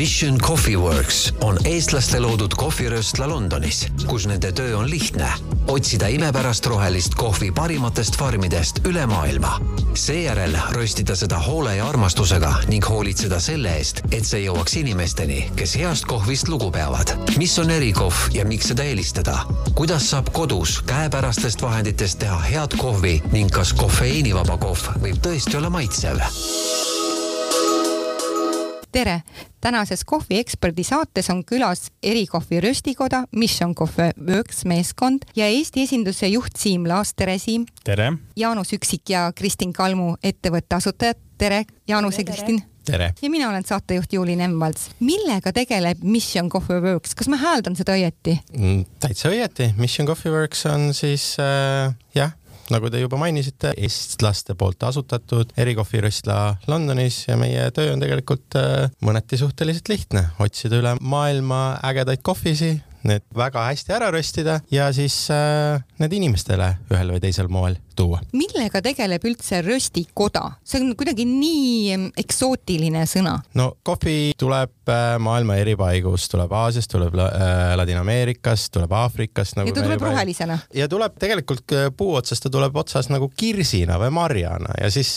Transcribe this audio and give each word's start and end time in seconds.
Mission 0.00 0.38
Coffee 0.38 0.76
Works 0.76 1.34
on 1.44 1.58
eestlaste 1.68 2.22
loodud 2.24 2.54
kohvirööstla 2.56 3.26
Londonis, 3.28 3.82
kus 4.08 4.24
nende 4.30 4.48
töö 4.56 4.78
on 4.78 4.86
lihtne. 4.88 5.28
otsida 5.68 6.08
imepärast 6.08 6.66
rohelist 6.66 7.14
kohvi 7.14 7.50
parimatest 7.52 8.16
farmidest 8.16 8.80
üle 8.88 9.04
maailma. 9.06 9.60
seejärel 9.94 10.56
röstida 10.72 11.16
seda 11.16 11.38
hoole 11.38 11.76
ja 11.76 11.88
armastusega 11.88 12.54
ning 12.68 12.88
hoolitseda 12.88 13.40
selle 13.40 13.74
eest, 13.76 14.00
et 14.10 14.24
see 14.24 14.40
jõuaks 14.46 14.78
inimesteni, 14.80 15.50
kes 15.56 15.76
heast 15.76 16.08
kohvist 16.08 16.48
lugu 16.48 16.70
peavad. 16.70 17.12
mis 17.36 17.58
on 17.58 17.70
erikohv 17.70 18.32
ja 18.32 18.44
miks 18.44 18.72
seda 18.72 18.88
eelistada? 18.88 19.36
kuidas 19.74 20.10
saab 20.10 20.32
kodus 20.32 20.80
käepärastest 20.80 21.62
vahenditest 21.62 22.18
teha 22.18 22.38
head 22.38 22.78
kohvi 22.80 23.20
ning 23.32 23.52
kas 23.52 23.72
kofeiinivaba 23.72 24.56
kohv 24.56 24.96
võib 25.04 25.20
tõesti 25.20 25.60
olla 25.60 25.70
maitsev? 25.70 26.24
Tere, 28.92 29.20
tänases 29.60 30.04
kohvieksperdi 30.04 30.84
saates 30.84 31.30
on 31.30 31.42
külas 31.46 31.88
erikohvi 32.02 32.60
röstikoda 32.60 33.24
Mission 33.36 33.74
Coffee 33.74 34.12
Works 34.18 34.64
meeskond 34.64 35.26
ja 35.36 35.46
Eesti 35.46 35.84
esinduse 35.86 36.28
juht 36.28 36.56
Siim 36.58 36.88
Laas, 36.88 37.14
tere 37.14 37.38
Siim! 37.38 37.66
tere! 37.84 38.12
Jaanus 38.36 38.72
Üksik 38.76 39.12
ja 39.14 39.28
Kristin 39.36 39.72
Kalmu, 39.72 40.14
ettevõtte 40.22 40.80
asutajad, 40.80 41.20
tere 41.38 41.64
Jaanus 41.88 42.18
ja 42.18 42.26
Kristin! 42.26 42.62
tere! 42.84 43.12
ja 43.22 43.30
mina 43.30 43.48
olen 43.50 43.64
saatejuht 43.66 44.12
Juuli 44.12 44.36
Nemvalts. 44.36 44.90
millega 45.00 45.52
tegeleb 45.52 46.02
Mission 46.02 46.50
Coffee 46.50 46.80
Works, 46.80 47.14
kas 47.14 47.30
ma 47.30 47.38
hääldan 47.40 47.78
seda 47.78 47.94
õieti 47.98 48.38
mm,? 48.56 48.84
täitsa 49.00 49.30
õieti, 49.30 49.72
Mission 49.78 50.08
Coffee 50.10 50.32
Works 50.34 50.66
on 50.70 50.90
siis 50.96 51.32
äh, 51.38 51.94
jah 52.14 52.34
nagu 52.74 52.90
te 52.90 53.00
juba 53.02 53.18
mainisite, 53.20 53.72
eestlaste 53.76 54.56
poolt 54.58 54.82
asutatud 54.88 55.52
erikohviröstla 55.60 56.38
Londonis 56.70 57.24
ja 57.28 57.38
meie 57.40 57.66
töö 57.74 57.94
on 57.94 58.02
tegelikult 58.02 58.58
äh, 58.58 58.86
mõneti 59.04 59.38
suhteliselt 59.40 59.90
lihtne, 59.92 60.28
otsida 60.42 60.80
üle 60.80 60.94
maailma 61.00 61.80
ägedaid 61.90 62.22
kohvisi, 62.26 62.76
need 63.06 63.24
väga 63.36 63.64
hästi 63.70 63.94
ära 63.96 64.10
röstida 64.12 64.60
ja 64.72 64.90
siis 64.96 65.22
äh, 65.32 65.80
need 66.02 66.16
inimestele 66.20 66.74
ühel 66.92 67.14
või 67.14 67.22
teisel 67.24 67.48
moel 67.52 67.78
tuua. 68.00 68.20
millega 68.36 68.82
tegeleb 68.84 69.24
üldse 69.28 69.60
röstikoda? 69.64 70.42
see 70.64 70.80
on 70.80 70.94
kuidagi 70.98 71.26
nii 71.28 71.98
eksootiline 72.20 73.04
sõna. 73.08 73.36
no 73.58 73.70
kohvi 73.86 74.32
tuleb 74.40 74.92
äh, 74.92 75.16
maailma 75.22 75.58
eri 75.60 75.76
paigust, 75.78 76.30
tuleb 76.32 76.52
Aasiast, 76.60 76.90
tuleb 76.92 77.16
äh, 77.20 77.74
Ladina-Ameerikast, 77.80 78.72
tuleb 78.74 78.92
Aafrikast 79.00 79.58
nagu. 79.58 79.70
ja 79.70 79.76
ta 79.76 79.84
tuleb 79.86 80.04
rohelisena. 80.08 80.58
ja 80.74 80.88
tuleb 80.90 81.18
tegelikult 81.20 81.76
äh, 81.76 81.88
puu 81.96 82.14
otsast, 82.18 82.44
ta 82.46 82.52
tuleb 82.52 82.76
otsas 82.80 83.10
nagu 83.12 83.30
kirsina 83.36 83.98
või 84.00 84.12
marjana 84.16 84.74
ja 84.80 84.90
siis 84.92 85.12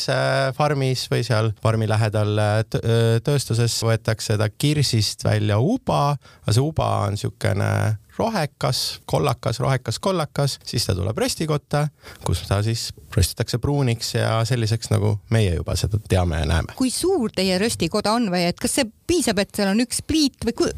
farmis 0.58 1.06
või 1.12 1.24
seal 1.26 1.54
farmi 1.64 1.88
lähedal 1.90 2.38
äh, 2.40 2.54
äh 2.84 3.02
tööstuses 3.24 3.76
võetakse 3.86 4.38
ta 4.40 4.50
kirsist 4.50 5.24
välja 5.24 5.60
uba, 5.62 6.16
aga 6.44 6.56
see 6.56 6.64
uba 6.64 6.90
on 7.08 7.16
niisugune 7.18 7.70
rohekas, 8.18 9.02
kollakas, 9.06 9.60
rohekas, 9.60 10.00
kollakas, 10.00 10.60
siis 10.66 10.86
ta 10.86 10.96
tuleb 10.96 11.18
röstikotta, 11.18 11.88
kus 12.26 12.44
ta 12.48 12.62
siis 12.66 12.92
röstitakse 13.16 13.58
pruuniks 13.62 14.14
ja 14.16 14.40
selliseks, 14.46 14.90
nagu 14.94 15.18
meie 15.34 15.56
juba 15.56 15.76
seda 15.80 16.00
teame 16.10 16.42
ja 16.42 16.50
näeme. 16.50 16.76
kui 16.78 16.92
suur 16.94 17.32
teie 17.36 17.58
röstikoda 17.62 18.14
on 18.18 18.30
või 18.34 18.48
et 18.50 18.60
kas 18.62 18.80
see 18.80 18.90
piisab, 19.08 19.42
et 19.44 19.52
seal 19.56 19.72
on 19.74 19.82
üks 19.84 20.02
pliit 20.08 20.46
või 20.48 20.70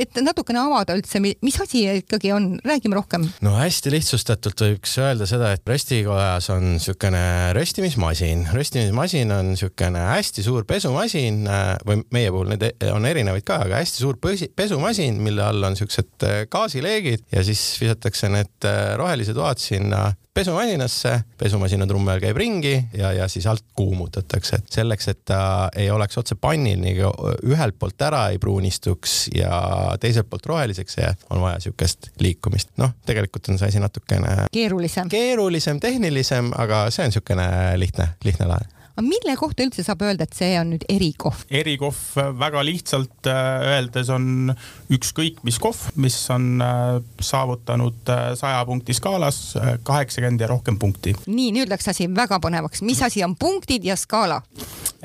et 0.00 0.18
natukene 0.22 0.60
avada 0.62 0.96
üldse, 0.96 1.20
mis 1.20 1.58
asi 1.62 1.84
ikkagi 2.00 2.32
on, 2.34 2.48
räägime 2.66 2.98
rohkem. 2.98 3.26
no 3.44 3.54
hästi 3.58 3.92
lihtsustatult 3.94 4.64
võiks 4.64 4.96
öelda 5.02 5.28
seda, 5.28 5.52
et 5.56 5.66
röstikojas 5.68 6.50
on 6.54 6.72
niisugune 6.76 7.24
röstimismasin, 7.56 8.46
röstimismasin 8.54 9.32
on 9.36 9.52
niisugune 9.52 10.06
hästi 10.10 10.44
suur 10.46 10.66
pesumasin 10.68 11.44
või 11.86 12.02
meie 12.14 12.32
puhul 12.32 12.54
neid 12.54 12.66
on 12.92 13.06
erinevaid 13.08 13.46
ka, 13.46 13.60
aga 13.66 13.82
hästi 13.82 14.02
suur 14.02 14.18
pesumasin, 14.56 15.20
mille 15.22 15.44
all 15.44 15.68
on 15.68 15.76
niisugused 15.76 16.26
gaasi 16.52 16.75
gaasileegid 16.76 17.26
ja 17.32 17.44
siis 17.44 17.80
visatakse 17.80 18.28
need 18.28 18.64
äh, 18.64 18.94
rohelised 18.96 19.34
toad 19.34 19.58
sinna 19.58 20.12
pesumasinasse, 20.36 21.22
pesumasina 21.40 21.86
trumm 21.88 22.08
ajal 22.12 22.20
käib 22.26 22.36
ringi 22.36 22.74
ja, 22.98 23.12
ja 23.16 23.28
siis 23.28 23.46
alt 23.48 23.64
kuumutatakse, 23.76 24.58
et 24.60 24.76
selleks, 24.80 25.08
et 25.08 25.22
ta 25.24 25.70
ei 25.76 25.88
oleks 25.90 26.18
otse 26.20 26.36
pannil 26.36 26.82
nii 26.82 27.08
ühelt 27.48 27.78
poolt 27.80 28.04
ära 28.04 28.26
ei 28.34 28.38
pruunistuks 28.42 29.30
ja 29.34 29.96
teiselt 30.00 30.28
poolt 30.28 30.46
roheliseks 30.46 30.98
jää, 31.00 31.14
on 31.30 31.40
vaja 31.40 31.60
siukest 31.64 32.10
liikumist. 32.20 32.74
noh, 32.76 32.92
tegelikult 33.08 33.48
on 33.48 33.58
see 33.58 33.72
asi 33.72 33.80
natukene 33.80 34.50
keerulisem, 34.52 35.08
keerulisem, 35.08 35.80
tehnilisem, 35.80 36.52
aga 36.56 36.86
see 36.92 37.08
on 37.08 37.16
siukene 37.16 37.48
lihtne, 37.80 38.12
lihtne 38.24 38.52
lahe 38.52 38.75
aga 38.96 39.04
mille 39.04 39.34
kohta 39.36 39.64
üldse 39.66 39.84
saab 39.84 40.00
öelda, 40.06 40.24
et 40.24 40.36
see 40.36 40.54
on 40.56 40.70
nüüd 40.72 40.86
erikohv? 40.88 41.42
erikohv 41.52 41.98
väga 42.40 42.62
lihtsalt 42.64 43.28
äh, 43.28 43.66
öeldes 43.74 44.08
on 44.12 44.54
ükskõik 44.92 45.42
mis 45.44 45.58
kohv, 45.60 45.82
mis 46.00 46.16
on 46.32 46.62
äh, 46.64 46.96
saavutanud 47.20 48.08
äh, 48.12 48.30
saja 48.40 48.62
punkti 48.68 48.96
skaalas 48.96 49.40
kaheksakümmend 49.84 50.40
ja 50.40 50.48
rohkem 50.48 50.80
punkti. 50.80 51.12
nii, 51.28 51.52
nüüd 51.58 51.72
läks 51.72 51.92
asi 51.92 52.08
väga 52.08 52.40
põnevaks, 52.40 52.80
mis 52.88 53.02
asi 53.04 53.24
on 53.26 53.36
punktid 53.36 53.84
ja 53.84 53.98
skaala? 54.00 54.40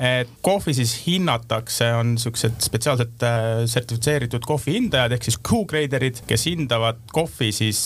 et 0.02 0.30
kohvi 0.42 0.72
siis 0.74 0.94
hinnatakse, 1.04 1.90
on 1.94 2.16
siuksed 2.18 2.56
spetsiaalselt 2.64 3.26
sertifitseeritud 3.70 4.46
kohvi 4.48 4.78
hindajad 4.78 5.12
ehk 5.18 5.28
siis 5.28 5.36
Q-graderid, 5.44 6.22
kes 6.26 6.46
hindavad 6.48 7.04
kohvi 7.12 7.50
siis 7.54 7.84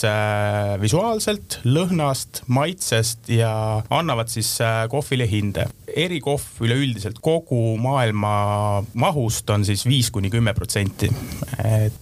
visuaalselt, 0.80 1.58
lõhnast, 1.66 2.44
maitsest 2.46 3.26
ja 3.32 3.50
annavad 3.90 4.30
siis 4.32 4.54
kohvile 4.92 5.26
hinde 5.28 5.66
erikohv 5.96 6.60
üleüldiselt 6.66 7.18
kogu 7.24 7.76
maailma 7.80 8.84
mahust 8.94 9.50
on 9.50 9.64
siis 9.64 9.86
viis 9.88 10.10
kuni 10.12 10.30
kümme 10.30 10.54
protsenti. 10.54 11.08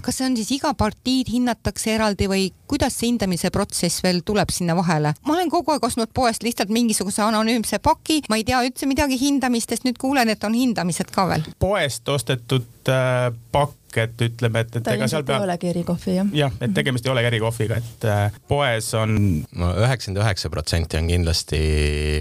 kas 0.02 0.18
see 0.18 0.26
on 0.26 0.36
siis 0.38 0.50
iga 0.58 0.74
partiid 0.78 1.30
hinnatakse 1.30 1.94
eraldi 1.94 2.28
või 2.30 2.48
kuidas 2.70 2.98
see 2.98 3.12
hindamise 3.12 3.50
protsess 3.54 4.02
veel 4.04 4.22
tuleb 4.26 4.50
sinna 4.54 4.76
vahele? 4.76 5.14
ma 5.22 5.36
olen 5.36 5.52
kogu 5.52 5.74
aeg 5.74 5.86
ostnud 5.86 6.10
poest 6.14 6.42
lihtsalt 6.42 6.72
mingisuguse 6.74 7.22
anonüümse 7.22 7.78
paki, 7.78 8.22
ma 8.28 8.40
ei 8.40 8.44
tea 8.48 8.64
üldse 8.66 8.90
midagi 8.90 9.18
hindamistest, 9.20 9.86
nüüd 9.86 10.00
kuulen, 10.00 10.28
et 10.28 10.44
on 10.44 10.54
hindamised 10.58 11.14
ka 11.14 11.28
veel. 11.30 11.46
poest 11.58 12.08
ostetud 12.08 12.90
äh, 12.90 13.30
pakk 13.52 13.83
et 14.02 14.24
ütleme, 14.28 14.64
et, 14.64 14.76
et 14.80 14.90
ega 14.94 15.08
seal 15.10 15.24
peab. 15.26 15.42
ei 15.42 15.48
olegi 15.48 15.70
erikohvi 15.70 16.16
jah. 16.16 16.32
jah, 16.34 16.56
et 16.60 16.74
tegemist 16.76 17.06
ei 17.06 17.12
olegi 17.12 17.30
erikohviga, 17.32 17.78
et 17.80 18.06
äh, 18.10 18.38
poes 18.48 18.90
on. 18.98 19.16
no 19.54 19.70
üheksakümmend 19.84 20.22
üheksa 20.24 20.50
protsenti 20.52 20.98
on 21.00 21.10
kindlasti 21.10 21.60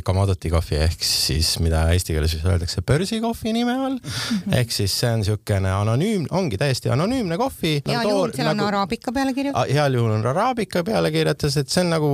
commodity 0.07 0.51
kohvi 0.53 0.79
ehk 0.85 1.07
siis 1.07 1.55
mida 1.63 1.85
eesti 1.93 2.15
keeles 2.15 2.35
siis 2.35 2.45
öeldakse 2.45 2.83
börsikohvi 2.87 3.53
nime 3.53 3.75
all 3.75 3.97
mm. 3.97 4.09
-hmm. 4.09 4.57
ehk 4.59 4.71
siis 4.71 4.99
see 4.99 5.11
on 5.11 5.23
niisugune 5.23 5.71
anonüümne, 5.71 6.27
ongi 6.31 6.57
täiesti 6.57 6.89
anonüümne 6.89 7.37
kohvi. 7.37 7.81
heal 7.87 8.09
juhul 8.09 8.35
seal 8.35 8.49
nagu, 8.51 8.61
on 8.61 8.67
araabika 8.67 9.11
peale 9.11 9.33
kirjutatud. 9.33 9.73
heal 9.73 9.93
juhul 9.93 10.11
on 10.11 10.27
araabika 10.27 10.83
peale 10.83 11.11
kirjutatud, 11.11 11.57
et 11.61 11.69
see 11.69 11.83
on 11.83 11.89
nagu 11.93 12.11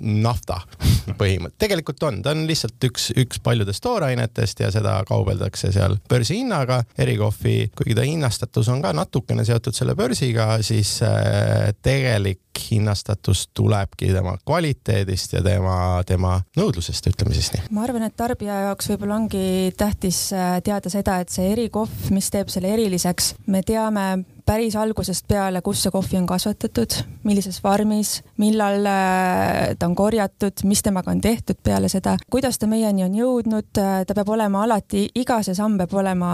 nafta 0.00 0.60
põhimõte, 1.20 1.56
tegelikult 1.58 2.02
on, 2.08 2.22
ta 2.22 2.34
on 2.34 2.44
lihtsalt 2.48 2.88
üks, 2.88 3.10
üks 3.20 3.40
paljudest 3.44 3.82
toorainetest 3.84 4.60
ja 4.64 4.70
seda 4.74 4.96
kaubeldakse 5.08 5.72
seal 5.74 5.96
börsihinnaga. 6.08 6.82
erikohvi, 6.98 7.70
kuigi 7.76 7.94
ta 7.94 8.06
hinnastatus 8.06 8.68
on 8.72 8.73
ka 8.82 8.92
natukene 8.96 9.44
seotud 9.44 9.76
selle 9.76 9.94
börsiga, 9.98 10.62
siis 10.62 10.96
äh, 11.02 11.72
tegelik 11.82 12.40
hinnastatus 12.70 13.48
tulebki 13.54 14.12
tema 14.12 14.36
kvaliteedist 14.46 15.32
ja 15.32 15.42
tema, 15.42 16.02
tema 16.06 16.36
nõudlusest, 16.56 17.08
ütleme 17.10 17.34
siis 17.34 17.50
nii. 17.54 17.66
ma 17.74 17.84
arvan, 17.86 18.06
et 18.06 18.16
tarbija 18.16 18.60
jaoks 18.68 18.92
võib-olla 18.92 19.18
ongi 19.18 19.72
tähtis 19.76 20.26
äh, 20.32 20.60
teada 20.64 20.92
seda, 20.92 21.18
et 21.20 21.34
see 21.34 21.50
erikohv, 21.52 22.12
mis 22.14 22.30
teeb 22.30 22.52
selle 22.52 22.72
eriliseks, 22.74 23.34
me 23.50 23.62
teame 23.66 24.24
päris 24.46 24.76
algusest 24.76 25.26
peale, 25.28 25.62
kus 25.64 25.82
see 25.82 25.92
kohvi 25.92 26.18
on 26.20 26.26
kasvatatud, 26.28 26.98
millises 27.24 27.60
farmis, 27.64 28.18
millal 28.40 28.86
äh, 28.86 29.74
ta 29.78 29.90
on 29.90 29.98
korjatud, 29.98 30.64
mis 30.68 30.82
temaga 30.84 31.12
on 31.14 31.20
tehtud 31.24 31.60
peale 31.64 31.90
seda, 31.92 32.16
kuidas 32.30 32.60
ta 32.60 32.70
meieni 32.70 33.06
on 33.06 33.18
jõudnud, 33.18 33.70
ta 33.74 34.14
peab 34.14 34.34
olema 34.36 34.64
alati, 34.64 35.08
iga 35.14 35.42
see 35.42 35.56
samm 35.58 35.80
peab 35.80 35.94
olema 36.00 36.32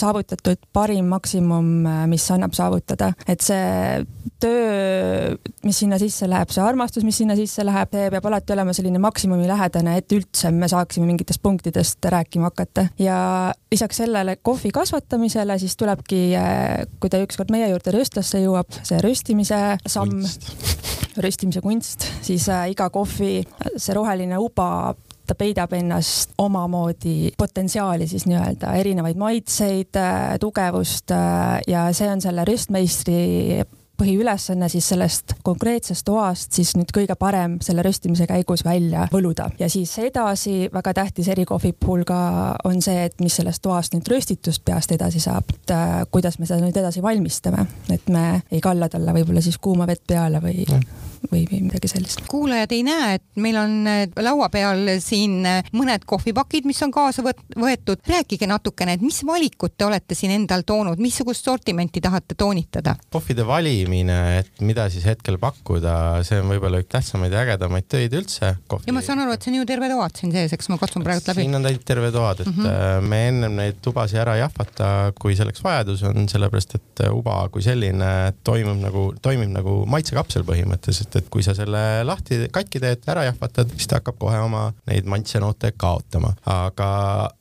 saavutatud 0.00 0.60
parim 0.72 1.10
maksimum, 1.12 1.70
äh, 1.86 2.04
mis 2.10 2.26
annab 2.32 2.54
saavutada, 2.56 3.12
et 3.28 3.44
see 3.44 4.04
töö, 4.40 5.36
mis 5.66 5.80
sinna 5.82 5.98
sisse 6.00 6.28
läheb, 6.30 6.52
see 6.54 6.64
armastus, 6.64 7.04
mis 7.06 7.20
sinna 7.20 7.36
sisse 7.38 7.64
läheb, 7.66 7.92
see 7.94 8.12
peab 8.14 8.28
alati 8.30 8.54
olema 8.56 8.74
selline 8.76 9.02
maksimumilähedane, 9.02 9.98
et 10.00 10.16
üldse 10.16 10.52
me 10.54 10.68
saaksime 10.70 11.08
mingitest 11.10 11.42
punktidest 11.44 12.10
rääkima 12.14 12.50
hakata. 12.50 12.86
Ja 12.98 13.18
lisaks 13.72 14.00
sellele 14.02 14.36
kohvi 14.42 14.72
kasvatamisele 14.74 15.58
siis 15.60 15.76
tulebki, 15.80 16.22
kui 17.00 17.12
ta 17.12 17.20
ükskord 17.22 17.52
meie 17.52 17.68
juurde 17.70 17.94
röstlasse 17.94 18.40
jõuab, 18.42 18.80
see 18.86 19.00
röstimise 19.04 19.60
samm, 19.86 20.24
röstimise 21.20 21.62
kunst, 21.64 22.06
siis 22.24 22.48
äh, 22.48 22.70
iga 22.72 22.88
kohvi, 22.92 23.40
see 23.76 23.96
roheline 23.96 24.38
uba 24.40 24.94
ta 25.30 25.36
peidab 25.38 25.72
ennast 25.78 26.34
omamoodi 26.42 27.32
potentsiaali 27.38 28.08
siis 28.10 28.26
nii-öelda, 28.26 28.74
erinevaid 28.82 29.18
maitseid, 29.20 29.94
äh, 29.96 30.38
tugevust 30.42 31.14
äh, 31.14 31.60
ja 31.70 31.86
see 31.94 32.10
on 32.10 32.22
selle 32.24 32.44
röstmeistri 32.48 33.20
põhiülesanne 34.00 34.68
siis 34.72 34.88
sellest 34.88 35.34
konkreetsest 35.44 36.06
toast 36.08 36.56
siis 36.56 36.72
nüüd 36.78 36.90
kõige 36.96 37.14
parem 37.20 37.58
selle 37.64 37.84
röstimise 37.84 38.26
käigus 38.26 38.64
välja 38.64 39.06
võluda. 39.12 39.50
Ja 39.60 39.68
siis 39.70 39.92
edasi 40.00 40.70
väga 40.72 40.94
tähtis 40.96 41.28
erikohvi 41.28 41.74
puhul 41.76 42.06
ka 42.08 42.20
on 42.64 42.80
see, 42.82 43.04
et 43.10 43.20
mis 43.20 43.36
sellest 43.36 43.62
toast 43.62 43.94
nüüd 43.94 44.08
röstitust 44.10 44.64
peast 44.64 44.96
edasi 44.96 45.22
saab, 45.22 45.52
et 45.54 45.76
äh, 45.76 45.94
kuidas 46.10 46.40
me 46.40 46.48
seda 46.48 46.64
nüüd 46.64 46.80
edasi 46.80 47.04
valmistame, 47.04 47.68
et 47.92 48.10
me 48.10 48.42
ei 48.50 48.64
kalla 48.64 48.88
talle 48.90 49.14
võib-olla 49.20 49.44
siis 49.44 49.60
kuuma 49.62 49.86
vett 49.90 50.06
peale 50.08 50.42
või 50.42 50.64
mm 50.66 51.09
või, 51.28 51.44
või 51.50 51.60
midagi 51.66 51.90
sellist. 51.90 52.22
kuulajad 52.30 52.72
ei 52.74 52.82
näe, 52.86 53.14
et 53.18 53.24
meil 53.40 53.58
on 53.60 53.76
äh, 53.88 54.02
laua 54.20 54.48
peal 54.52 54.96
siin 55.02 55.44
äh, 55.46 55.70
mõned 55.76 56.04
kohvipakid, 56.08 56.66
mis 56.68 56.80
on 56.82 56.92
kaasa 56.94 57.24
võetud. 57.24 58.02
rääkige 58.06 58.48
natukene, 58.50 58.96
et 58.96 59.04
mis 59.04 59.20
valikut 59.26 59.76
te 59.76 59.86
olete 59.86 60.16
siin 60.18 60.34
endal 60.34 60.64
toonud, 60.66 60.98
missugust 60.98 61.44
sortimenti 61.44 62.00
tahate 62.00 62.34
toonitada? 62.34 62.96
kohvide 63.12 63.46
valimine, 63.46 64.18
et 64.40 64.64
mida 64.64 64.88
siis 64.90 65.06
hetkel 65.08 65.38
pakkuda, 65.38 65.94
see 66.26 66.40
on 66.40 66.50
võib-olla 66.50 66.82
üks 66.82 66.90
tähtsamaid 66.90 67.34
ja 67.34 67.44
ägedamaid 67.44 67.88
töid 67.90 68.16
üldse. 68.18 68.54
ja 68.86 68.96
ma 68.96 69.04
saan 69.04 69.22
aru, 69.24 69.36
et 69.36 69.42
see 69.42 69.54
on 69.54 69.60
ju 69.60 69.68
terve 69.68 69.90
toad 69.92 70.18
siin 70.18 70.34
sees, 70.34 70.56
eks 70.56 70.72
ma 70.72 70.80
katsun 70.80 71.06
praegu 71.06 71.24
läbi. 71.26 71.46
siin 71.46 71.60
on 71.60 71.68
täit 71.68 71.84
terve 71.86 72.10
toad, 72.14 72.42
et 72.44 72.50
mm 72.50 72.64
-hmm. 72.64 73.08
me 73.12 73.22
ennem 73.28 73.56
neid 73.60 73.80
tubasid 73.82 74.18
ära 74.20 74.36
ei 74.36 74.44
jahvata, 74.44 75.12
kui 75.20 75.36
selleks 75.36 75.62
vajadus 75.64 76.02
on, 76.08 76.28
sellepärast 76.28 76.74
et 76.78 77.04
uba 77.10 77.36
kui 77.52 77.62
selline 77.64 78.10
toimub 78.46 78.80
nagu, 78.80 79.04
toimib 79.22 79.52
nagu 79.52 79.76
maitsekapsel 79.90 80.44
põhimõtteliselt 80.48 81.09
et, 81.10 81.20
et 81.20 81.30
kui 81.32 81.44
sa 81.46 81.54
selle 81.56 81.80
lahti 82.06 82.44
katki 82.52 82.80
teed, 82.82 83.04
ära 83.10 83.26
jahvatad, 83.28 83.72
siis 83.74 83.90
ta 83.90 84.00
hakkab 84.00 84.18
kohe 84.20 84.38
oma 84.44 84.68
neid 84.88 85.08
maitsenoote 85.10 85.72
kaotama. 85.80 86.32
aga 86.50 86.90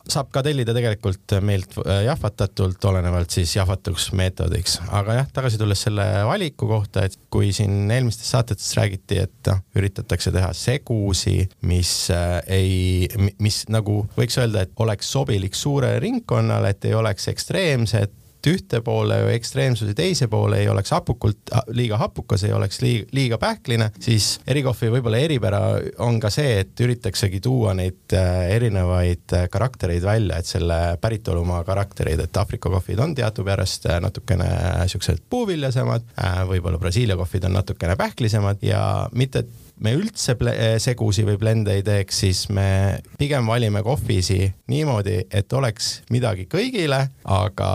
saab 0.10 0.31
ka 0.33 0.44
tellida 0.45 0.74
tegelikult 0.75 1.38
meilt 1.45 1.77
äh, 1.83 2.04
jahvatatult, 2.07 2.83
olenevalt 2.92 3.33
siis 3.33 3.56
jahvatusmeetodiks. 3.57 4.80
aga 5.01 5.19
jah, 5.21 5.31
tagasi 5.33 5.62
tulles 5.62 5.86
selle 5.88 6.06
valiku 6.27 6.69
kohta, 6.69 7.06
et 7.06 7.18
kui 7.31 7.54
siin 7.56 7.92
eelmistes 7.92 8.31
saatetes 8.33 8.69
räägiti, 8.77 9.21
et 9.25 9.51
noh, 9.51 9.62
üritatakse 9.77 10.33
teha 10.36 10.51
segusi, 10.57 11.44
mis 11.69 11.94
äh, 12.15 12.39
ei, 12.60 13.31
mis 13.39 13.63
nagu 13.69 14.01
võiks 14.18 14.39
öelda, 14.42 14.65
et 14.65 14.74
oleks 14.81 15.12
sobilik 15.13 15.56
suurele 15.56 16.00
ringkonnale, 16.04 16.74
et 16.74 16.89
ei 16.89 16.98
oleks 16.98 17.30
ekstreemsed 17.31 18.18
ühte 18.47 18.81
poole 18.86 19.18
või 19.25 19.36
ekstreemsuse 19.36 19.94
teise 19.97 20.30
poole 20.31 20.62
ei 20.62 20.69
oleks 20.71 20.94
hapukult, 20.95 21.51
liiga 21.75 21.97
hapukas, 22.00 22.44
ei 22.47 22.53
oleks 22.56 22.81
liiga, 22.81 23.07
liiga 23.15 23.39
pähkline, 23.41 23.89
siis 24.00 24.39
erikohvi 24.47 24.91
võib-olla 24.95 25.19
eripära 25.19 25.62
on 26.06 26.19
ka 26.24 26.31
see, 26.33 26.59
et 26.63 26.83
üritaksegi 26.86 27.41
tuua 27.44 27.74
neid 27.77 28.15
äh, 28.15 28.50
erinevaid 28.56 29.36
äh, 29.36 29.47
karaktereid 29.51 30.06
välja, 30.06 30.39
et 30.39 30.50
selle 30.50 30.80
päritolumaa 31.01 31.63
karaktereid, 31.68 32.24
et 32.24 32.38
Aafrika 32.38 32.71
kohvid 32.71 33.00
on 33.03 33.15
teadupärast 33.18 33.89
äh, 33.89 34.00
natukene 34.03 34.50
siuksed 34.89 35.25
puuviljasemad, 35.30 36.13
võib-olla 36.50 36.80
Brasiilia 36.81 37.18
kohvid 37.19 37.50
on 37.50 37.57
natukene 37.59 37.95
pähklisemad 38.00 38.63
ja 38.63 38.81
mitte, 39.13 39.44
et 39.44 39.69
me 39.83 39.93
üldse 39.97 40.35
eh, 40.51 40.77
segusi 40.81 41.25
või 41.27 41.37
blende 41.41 41.75
ei 41.77 41.83
teeks, 41.85 42.21
siis 42.25 42.45
me 42.53 42.99
pigem 43.19 43.47
valime 43.47 43.83
kohvisi 43.85 44.41
niimoodi, 44.71 45.21
et 45.31 45.53
oleks 45.53 45.99
midagi 46.13 46.47
kõigile, 46.51 47.05
aga 47.23 47.69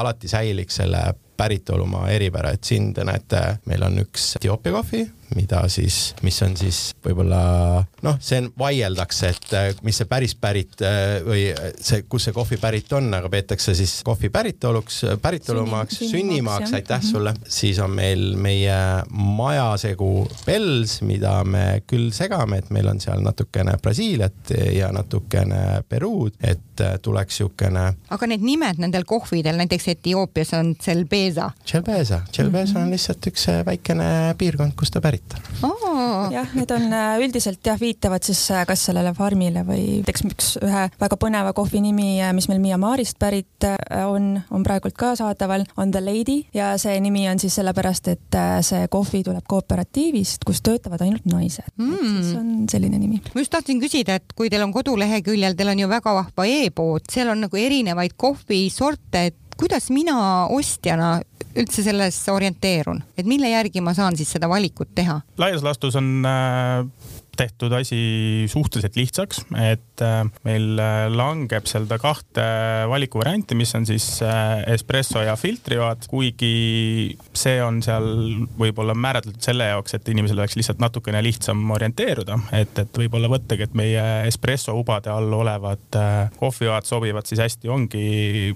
alati 0.00 0.30
säiliks 0.30 0.80
selle 0.82 1.02
päritolumaa 1.40 2.10
eripära, 2.12 2.52
et 2.52 2.64
siin 2.68 2.90
te 2.96 3.04
näete, 3.08 3.60
meil 3.68 3.84
on 3.86 4.02
üks 4.02 4.34
Etioopia 4.40 4.74
kohvi, 4.76 5.06
mida 5.36 5.62
siis, 5.68 6.14
mis 6.22 6.40
on 6.42 6.56
siis 6.58 6.80
võib-olla 7.04 7.40
noh, 8.06 8.18
see 8.22 8.40
on, 8.42 8.50
vaieldakse, 8.58 9.32
et 9.34 9.54
äh, 9.56 9.68
mis 9.86 10.00
see 10.00 10.08
päris 10.10 10.34
pärit 10.38 10.82
äh, 10.86 11.20
või 11.26 11.44
see, 11.80 12.04
kus 12.10 12.28
see 12.28 12.36
kohvi 12.36 12.58
pärit 12.60 12.92
on, 12.96 13.10
aga 13.16 13.30
peetakse 13.32 13.74
siis 13.78 14.00
kohvi 14.06 14.30
päritoluks, 14.32 15.02
päritolumaaks, 15.22 16.00
sünnimaaks, 16.10 16.74
aitäh 16.76 17.00
mhm. 17.00 17.10
sulle. 17.10 17.34
siis 17.48 17.78
on 17.82 17.94
meil 17.96 18.34
meie 18.40 18.78
majasegu 19.10 20.10
Pels, 20.44 21.00
mida 21.06 21.40
me 21.44 21.82
küll 21.90 22.10
segame, 22.14 22.60
et 22.60 22.70
meil 22.74 22.88
on 22.90 23.00
seal 23.02 23.22
natukene 23.24 23.76
Brasiiliat 23.82 24.54
ja 24.74 24.90
natukene 24.94 25.82
Peruud, 25.88 26.36
et 26.40 26.84
äh, 26.84 26.96
tuleks 27.02 27.40
niisugune. 27.40 27.84
aga 28.10 28.26
need 28.28 28.42
nimed 28.44 28.80
nendel 28.82 29.06
kohvidel, 29.08 29.56
näiteks 29.60 29.88
Etioopias 29.94 30.52
on 30.58 30.74
Celbeza 30.76 31.50
mm 32.18 32.54
-hmm. 32.54 32.82
on 32.82 32.90
lihtsalt 32.90 33.26
üks 33.26 33.46
väikene 33.66 34.34
piirkond, 34.38 34.72
kust 34.76 34.92
ta 34.92 35.00
pärit 35.00 35.19
oh.. 35.62 36.30
jah, 36.32 36.48
need 36.56 36.70
on 36.74 36.86
äh, 36.92 37.18
üldiselt 37.22 37.64
jah, 37.66 37.78
viitavad 37.80 38.24
siis 38.26 38.40
äh, 38.54 38.64
kas 38.68 38.84
sellele 38.88 39.12
farmile 39.16 39.62
või 39.66 40.00
näiteks 40.00 40.24
üks 40.28 40.50
ühe 40.62 40.86
väga 41.00 41.18
põneva 41.20 41.52
kohvi 41.56 41.82
nimi, 41.84 42.14
äh, 42.22 42.32
mis 42.36 42.48
meil 42.50 42.62
Myanmarist 42.62 43.18
pärit 43.20 43.66
on, 44.06 44.32
on 44.50 44.64
praegult 44.66 44.96
ka 44.98 45.12
saadaval, 45.18 45.66
on 45.80 45.92
The 45.92 46.02
Lady. 46.04 46.38
Ja 46.56 46.72
see 46.80 46.96
nimi 47.02 47.26
on 47.30 47.40
siis 47.42 47.58
sellepärast, 47.58 48.08
et 48.12 48.38
see 48.66 48.86
kohvi 48.92 49.22
tuleb 49.26 49.44
kooperatiivist, 49.50 50.46
kus 50.48 50.62
töötavad 50.66 51.02
ainult 51.04 51.26
naised. 51.30 51.68
Mm.. 51.80 52.16
siis 52.20 52.32
on 52.38 52.50
selline 52.70 52.98
nimi. 53.00 53.20
ma 53.34 53.44
just 53.44 53.52
tahtsin 53.54 53.82
küsida, 53.82 54.18
et 54.20 54.34
kui 54.36 54.50
teil 54.52 54.64
on 54.64 54.74
koduleheküljel, 54.74 55.56
teil 55.58 55.74
on 55.74 55.84
ju 55.84 55.90
väga 55.90 56.16
vahva 56.22 56.48
e-pood, 56.48 57.06
seal 57.12 57.32
on 57.32 57.44
nagu 57.46 57.60
erinevaid 57.60 58.16
kohvisorte, 58.20 59.28
et 59.30 59.49
kuidas 59.60 59.90
mina 59.92 60.16
ostjana 60.48 61.18
üldse 61.58 61.82
selles 61.84 62.16
orienteerun, 62.32 63.02
et 63.18 63.26
mille 63.28 63.50
järgi 63.50 63.82
ma 63.84 63.92
saan 63.96 64.16
siis 64.16 64.30
seda 64.32 64.48
valikut 64.48 64.94
teha? 64.94 65.20
laias 65.40 65.64
laastus 65.66 65.98
on 66.00 66.24
äh, 66.26 66.86
tehtud 67.40 67.72
asi 67.72 68.00
suhteliselt 68.52 68.96
lihtsaks, 68.98 69.44
et 69.72 70.02
äh, 70.04 70.24
meil 70.44 70.80
äh, 70.80 71.06
langeb 71.12 71.68
seda 71.70 71.96
kahte 72.00 72.44
valikuvarianti, 72.90 73.56
mis 73.56 73.72
on 73.78 73.86
siis 73.88 74.06
äh, 74.24 74.60
espresso 74.74 75.22
ja 75.24 75.36
filtrijoad, 75.40 76.04
kuigi 76.10 77.16
see 77.36 77.56
on 77.64 77.80
seal 77.84 78.08
võib-olla 78.60 78.96
määratletud 78.96 79.40
selle 79.44 79.70
jaoks, 79.70 79.96
et 79.96 80.10
inimesel 80.12 80.40
oleks 80.40 80.58
lihtsalt 80.58 80.82
natukene 80.82 81.22
lihtsam 81.24 81.62
orienteeruda, 81.76 82.36
et, 82.60 82.82
et 82.84 83.00
võib-olla 83.04 83.30
võttagi, 83.32 83.68
et 83.68 83.78
meie 83.78 84.04
espresso 84.28 84.76
ubade 84.76 85.12
all 85.12 85.32
olevad 85.40 85.98
kohvijoad 86.36 86.88
sobivad 86.88 87.28
siis 87.30 87.40
hästi, 87.40 87.72
ongi 87.72 88.04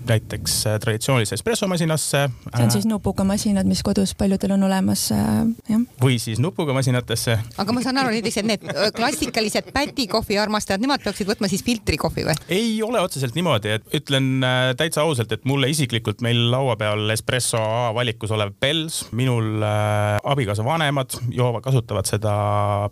näiteks 0.05 0.59
traditsioonilisse 0.85 1.39
espressomasinasse. 1.41 2.27
see 2.29 2.67
on 2.67 2.75
siis 2.75 2.89
nupuga 2.91 3.25
masinad, 3.25 3.69
mis 3.69 3.83
kodus 3.87 4.13
paljudel 4.19 4.59
on 4.59 4.69
olemas, 4.69 5.09
jah. 5.11 5.89
või 6.03 6.21
siis 6.21 6.43
nupuga 6.43 6.77
masinatesse. 6.77 7.39
aga 7.57 7.77
ma 7.77 7.85
saan 7.85 8.03
aru 8.03 8.13
näiteks, 8.19 8.43
et 8.43 8.51
need 8.53 8.74
klassikalised 8.97 9.71
pätikohvi 9.75 10.39
armastajad, 10.39 10.83
nemad 10.83 11.03
peaksid 11.05 11.29
võtma 11.29 11.49
siis 11.51 11.65
filtrikohvi 11.65 12.25
või? 12.27 12.37
ei 12.53 12.77
ole 12.83 13.01
otseselt 13.03 13.37
niimoodi, 13.37 13.75
et 13.79 13.97
ütlen 13.97 14.45
äh, 14.45 14.73
täitsa 14.79 15.05
ausalt, 15.05 15.33
et 15.33 15.45
mulle 15.49 15.69
isiklikult 15.73 16.23
meil 16.25 16.41
laua 16.53 16.77
peal 16.81 17.11
espresso 17.15 17.61
A 17.65 17.91
valikus 17.95 18.33
olev 18.35 18.53
Pels, 18.61 19.05
minul 19.17 19.63
äh, 19.65 20.19
abikaasa 20.25 20.65
vanemad 20.67 21.17
joovad, 21.33 21.63
kasutavad 21.65 22.09
seda 22.09 22.35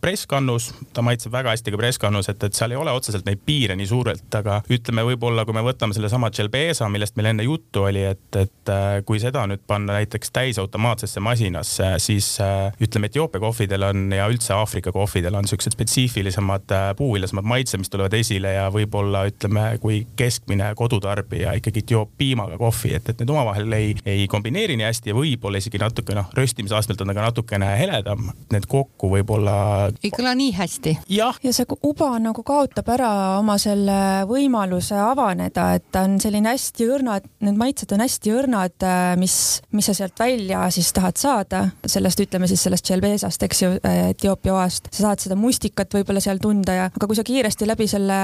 presskannus, 0.00 0.70
ta 0.94 1.04
maitseb 1.04 1.32
väga 1.34 1.52
hästi 1.54 1.74
ka 1.74 1.80
presskannus, 1.80 2.30
et, 2.32 2.42
et 2.46 2.56
seal 2.56 2.74
ei 2.74 2.80
ole 2.80 2.94
otseselt 2.94 3.26
neid 3.28 3.42
piire 3.46 3.76
nii 3.78 3.88
suurelt, 3.88 4.28
aga 4.38 4.60
ütleme, 4.72 5.04
võib-olla 5.12 5.46
kui 5.48 5.56
me 5.56 5.64
võtame 5.66 5.96
sellesama 5.96 6.30
Gelbeza, 6.34 6.88
millest 6.92 7.18
meil 7.18 7.32
enne 7.32 7.46
juttu 7.46 7.86
oli, 7.88 8.04
et, 8.12 8.28
et 8.38 8.72
äh, 8.72 9.00
kui 9.06 9.20
seda 9.22 9.44
nüüd 9.50 9.64
panna 9.66 9.98
näiteks 9.98 10.32
täisautomaatsesse 10.34 11.22
masinasse, 11.22 11.94
siis 12.02 12.34
ütleme, 12.82 13.10
Etioopia 13.12 13.42
kohvidel 13.42 13.88
on 13.90 14.06
ja 14.14 14.28
üldse 14.30 14.54
Aafrika 14.56 14.92
kohvidel 14.94 15.34
on 15.36 15.48
siuksed 15.48 15.71
spetsiifilisemad 15.72 16.74
äh, 16.74 16.88
puuviljasemad 16.96 17.46
maitsed, 17.48 17.80
mis 17.82 17.90
tulevad 17.92 18.14
esile 18.16 18.54
ja 18.56 18.68
võib-olla 18.72 19.24
ütleme, 19.30 19.64
kui 19.82 20.02
keskmine 20.16 20.72
kodutarbija 20.78 21.56
ikkagi 21.58 21.84
joob 21.90 22.12
piimaga 22.18 22.58
kohvi, 22.60 22.94
et, 22.98 23.08
et 23.08 23.22
need 23.22 23.32
omavahel 23.32 23.72
ei, 23.76 23.94
ei 24.08 24.26
kombineeri 24.30 24.76
nii 24.78 24.88
hästi 24.88 25.12
ja 25.12 25.16
võib-olla 25.16 25.60
isegi 25.62 25.80
natuke 25.82 26.16
noh, 26.16 26.30
röstimise 26.36 26.76
astmelt 26.78 27.02
on 27.02 27.10
ta 27.10 27.16
ka 27.16 27.26
natukene 27.26 27.70
heledam. 27.80 28.30
Need 28.52 28.68
kokku 28.70 29.10
võib-olla. 29.12 29.54
ei 30.02 30.12
kõla 30.14 30.34
nii 30.38 30.52
hästi. 30.56 30.96
ja 31.08 31.32
see 31.42 31.66
uba 31.88 32.10
nagu 32.22 32.44
kaotab 32.46 32.88
ära 32.94 33.10
oma 33.38 33.56
selle 33.60 33.98
võimaluse 34.28 34.98
avaneda, 35.00 35.72
et 35.76 35.88
ta 35.94 36.04
on 36.06 36.18
selline 36.22 36.52
hästi 36.52 36.88
õrnad, 36.96 37.26
need 37.46 37.58
maitsed 37.58 37.92
on 37.94 38.04
hästi 38.04 38.34
õrnad, 38.36 38.76
äh, 38.86 39.14
mis, 39.20 39.36
mis 39.72 39.88
sa 39.88 39.96
sealt 39.96 40.18
välja 40.20 40.64
siis 40.74 40.92
tahad 40.96 41.18
saada, 41.20 41.64
sellest 41.86 42.20
ütleme 42.24 42.48
siis 42.50 42.62
sellest 42.66 42.88
Gelbezast, 42.88 43.42
eks 43.46 43.62
ju, 43.64 43.72
äh, 43.86 44.10
Etioopia 44.12 44.56
oast, 44.56 44.90
sa 44.92 45.08
saad 45.08 45.22
seda 45.24 45.38
mustika 45.38 45.51
muusikat 45.52 45.92
võib-olla 45.94 46.22
seal 46.22 46.40
tunda 46.42 46.74
ja, 46.76 46.86
aga 46.90 47.08
kui 47.08 47.18
sa 47.18 47.24
kiiresti 47.26 47.68
läbi 47.68 47.86
selle 47.90 48.18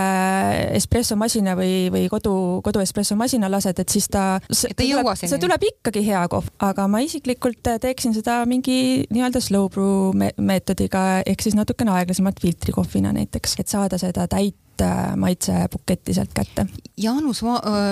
espressomasina 0.78 1.54
või, 1.58 1.88
või 1.92 2.06
kodu, 2.10 2.60
kodu 2.64 2.82
espressomasina 2.82 3.50
lased, 3.50 3.78
et 3.78 3.88
siis 3.88 4.08
ta, 4.08 4.40
see, 4.50 4.72
ta 4.74 4.84
tuleb, 4.84 5.10
see 5.20 5.40
tuleb 5.40 5.66
ikkagi 5.72 6.04
hea 6.08 6.22
kohv, 6.30 6.48
aga 6.64 6.88
ma 6.90 7.02
isiklikult 7.04 7.74
teeksin 7.82 8.16
seda 8.16 8.40
mingi 8.48 9.04
nii-öelda 9.12 9.42
slow 9.44 9.68
brew 9.72 10.14
meetodiga 10.14 11.22
ehk 11.26 11.44
siis 11.44 11.58
natukene 11.58 11.94
aeglasemalt 11.96 12.40
filtrikohvina 12.42 13.12
näiteks, 13.16 13.58
et 13.60 13.70
saada 13.70 14.00
seda 14.00 14.28
täit 14.30 14.56
äh, 14.84 15.16
maitsebuketti 15.16 16.14
sealt 16.14 16.34
kätte. 16.34 16.66
Jaanus 16.98 17.42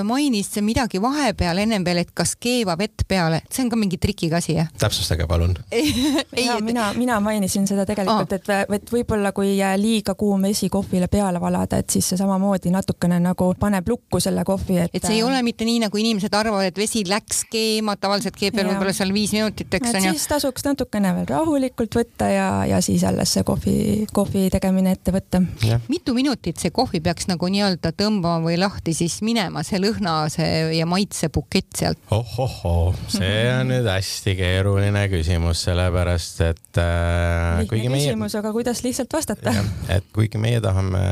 mainis 0.05 0.51
midagi 0.65 1.01
vahepeal 1.03 1.61
ennem 1.63 1.85
veel, 1.87 2.03
et 2.03 2.11
kas 2.15 2.35
keeva 2.41 2.77
vett 2.79 3.05
peale, 3.09 3.43
see 3.51 3.65
on 3.65 3.71
ka 3.71 3.79
mingi 3.79 3.99
trikiga 4.03 4.41
asi, 4.41 4.57
jah? 4.59 4.69
täpsustage 4.79 5.27
palun 5.31 5.55
ja 6.47 6.59
mina, 6.61 6.89
mina 6.99 7.19
mainisin 7.23 7.67
seda 7.69 7.87
tegelikult, 7.89 8.33
et, 8.37 8.51
et 8.77 8.93
võib-olla 8.93 9.33
kui 9.37 9.55
liiga 9.81 10.17
kuum 10.19 10.43
vesi 10.47 10.69
kohvile 10.73 11.09
peale 11.13 11.41
valada, 11.41 11.81
et 11.83 11.91
siis 11.91 12.09
see 12.11 12.19
samamoodi 12.21 12.73
natukene 12.75 13.19
nagu 13.23 13.53
paneb 13.61 13.89
lukku 13.89 14.21
selle 14.23 14.45
kohvi, 14.47 14.81
et. 14.85 14.95
et 14.95 15.07
see 15.07 15.21
ei 15.21 15.25
ole 15.27 15.41
mitte 15.47 15.67
nii, 15.69 15.81
nagu 15.87 16.01
inimesed 16.01 16.35
arvavad, 16.35 16.71
et 16.71 16.79
vesi 16.81 17.05
läks 17.09 17.45
keema, 17.53 17.97
tavaliselt 18.01 18.37
keeb 18.39 18.57
veel 18.59 18.71
võib-olla 18.73 18.95
seal 18.97 19.15
viis 19.15 19.35
minutit, 19.37 19.71
eks 19.79 19.93
on 19.93 20.09
ju. 20.09 20.15
siis 20.17 20.27
tasuks 20.31 20.67
natukene 20.67 21.15
veel 21.21 21.31
rahulikult 21.31 21.99
võtta 22.01 22.31
ja, 22.33 22.49
ja 22.69 22.81
siis 22.85 23.05
alles 23.07 23.33
see 23.37 23.47
kohvi, 23.47 23.77
kohvi 24.17 24.47
tegemine 24.53 24.97
ette 24.97 25.15
võtta. 25.15 25.43
mitu 25.89 26.15
minutit 26.17 26.61
see 26.63 26.75
kohvi 26.77 27.01
peaks 27.05 27.29
nagu 27.31 27.49
nii-öelda 27.53 27.93
tõmbama 27.97 28.45
või 28.45 28.59
lahti 28.61 28.95
siis 28.97 29.19
minema, 29.27 29.63
see 29.67 29.81
lõhna, 29.83 30.17
see 30.33 30.77
ja 30.79 30.89
maitsebukett 30.89 31.81
sealt? 31.81 32.03
ohohoo, 32.15 32.93
see 33.13 33.47
on 33.53 33.73
nüüd 33.73 33.89
hästi 33.91 34.37
keeruline 34.39 35.07
küsimus, 35.13 35.65
sellepärast 35.69 36.45
et 36.51 36.83
äh, 36.83 37.65
kuigi 37.71 37.89
meie. 37.93 38.11
küsimus, 38.11 38.37
aga 38.39 38.53
kuidas 38.57 38.85
lihtsalt 38.87 39.17
vastata? 39.17 39.55
et 39.93 40.07
kuigi 40.17 40.41
meie 40.43 40.61
tahame, 40.65 41.03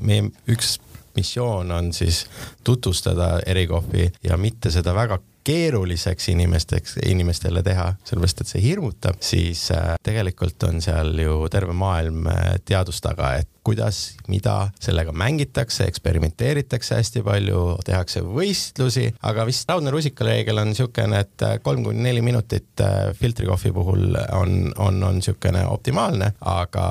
meie 0.00 0.28
üks 0.52 0.76
missioon 1.16 1.70
on 1.72 1.92
siis 1.96 2.26
tutvustada 2.64 3.38
erikohvi 3.46 4.10
ja 4.24 4.36
mitte 4.36 4.70
seda 4.74 4.94
väga 4.94 5.18
keeruliseks 5.46 6.30
inimesteks, 6.32 6.96
inimestele 7.06 7.62
teha, 7.66 7.92
sellepärast 8.06 8.42
et 8.42 8.52
see 8.52 8.64
hirmutab, 8.64 9.20
siis 9.24 9.68
äh, 9.74 9.94
tegelikult 10.04 10.68
on 10.68 10.82
seal 10.84 11.14
ju 11.22 11.42
terve 11.52 11.76
maailm 11.76 12.26
äh, 12.32 12.56
teadus 12.66 13.02
taga, 13.04 13.36
et 13.40 13.50
kuidas, 13.66 14.14
mida 14.30 14.68
sellega 14.78 15.10
mängitakse, 15.16 15.88
eksperimenteeritakse 15.90 17.00
hästi 17.00 17.22
palju, 17.26 17.62
tehakse 17.86 18.22
võistlusi, 18.22 19.08
aga 19.26 19.46
vist 19.48 19.66
raudne 19.70 19.90
rusikareegel 19.90 20.60
on 20.62 20.70
niisugune, 20.70 21.18
et 21.24 21.46
kolm 21.66 21.82
kuni 21.88 22.04
neli 22.06 22.22
minutit 22.22 22.82
äh, 22.84 23.10
filtrikohvi 23.18 23.72
puhul 23.74 24.18
on, 24.38 24.54
on, 24.82 25.00
on 25.08 25.18
niisugune 25.18 25.64
optimaalne, 25.66 26.30
aga 26.46 26.86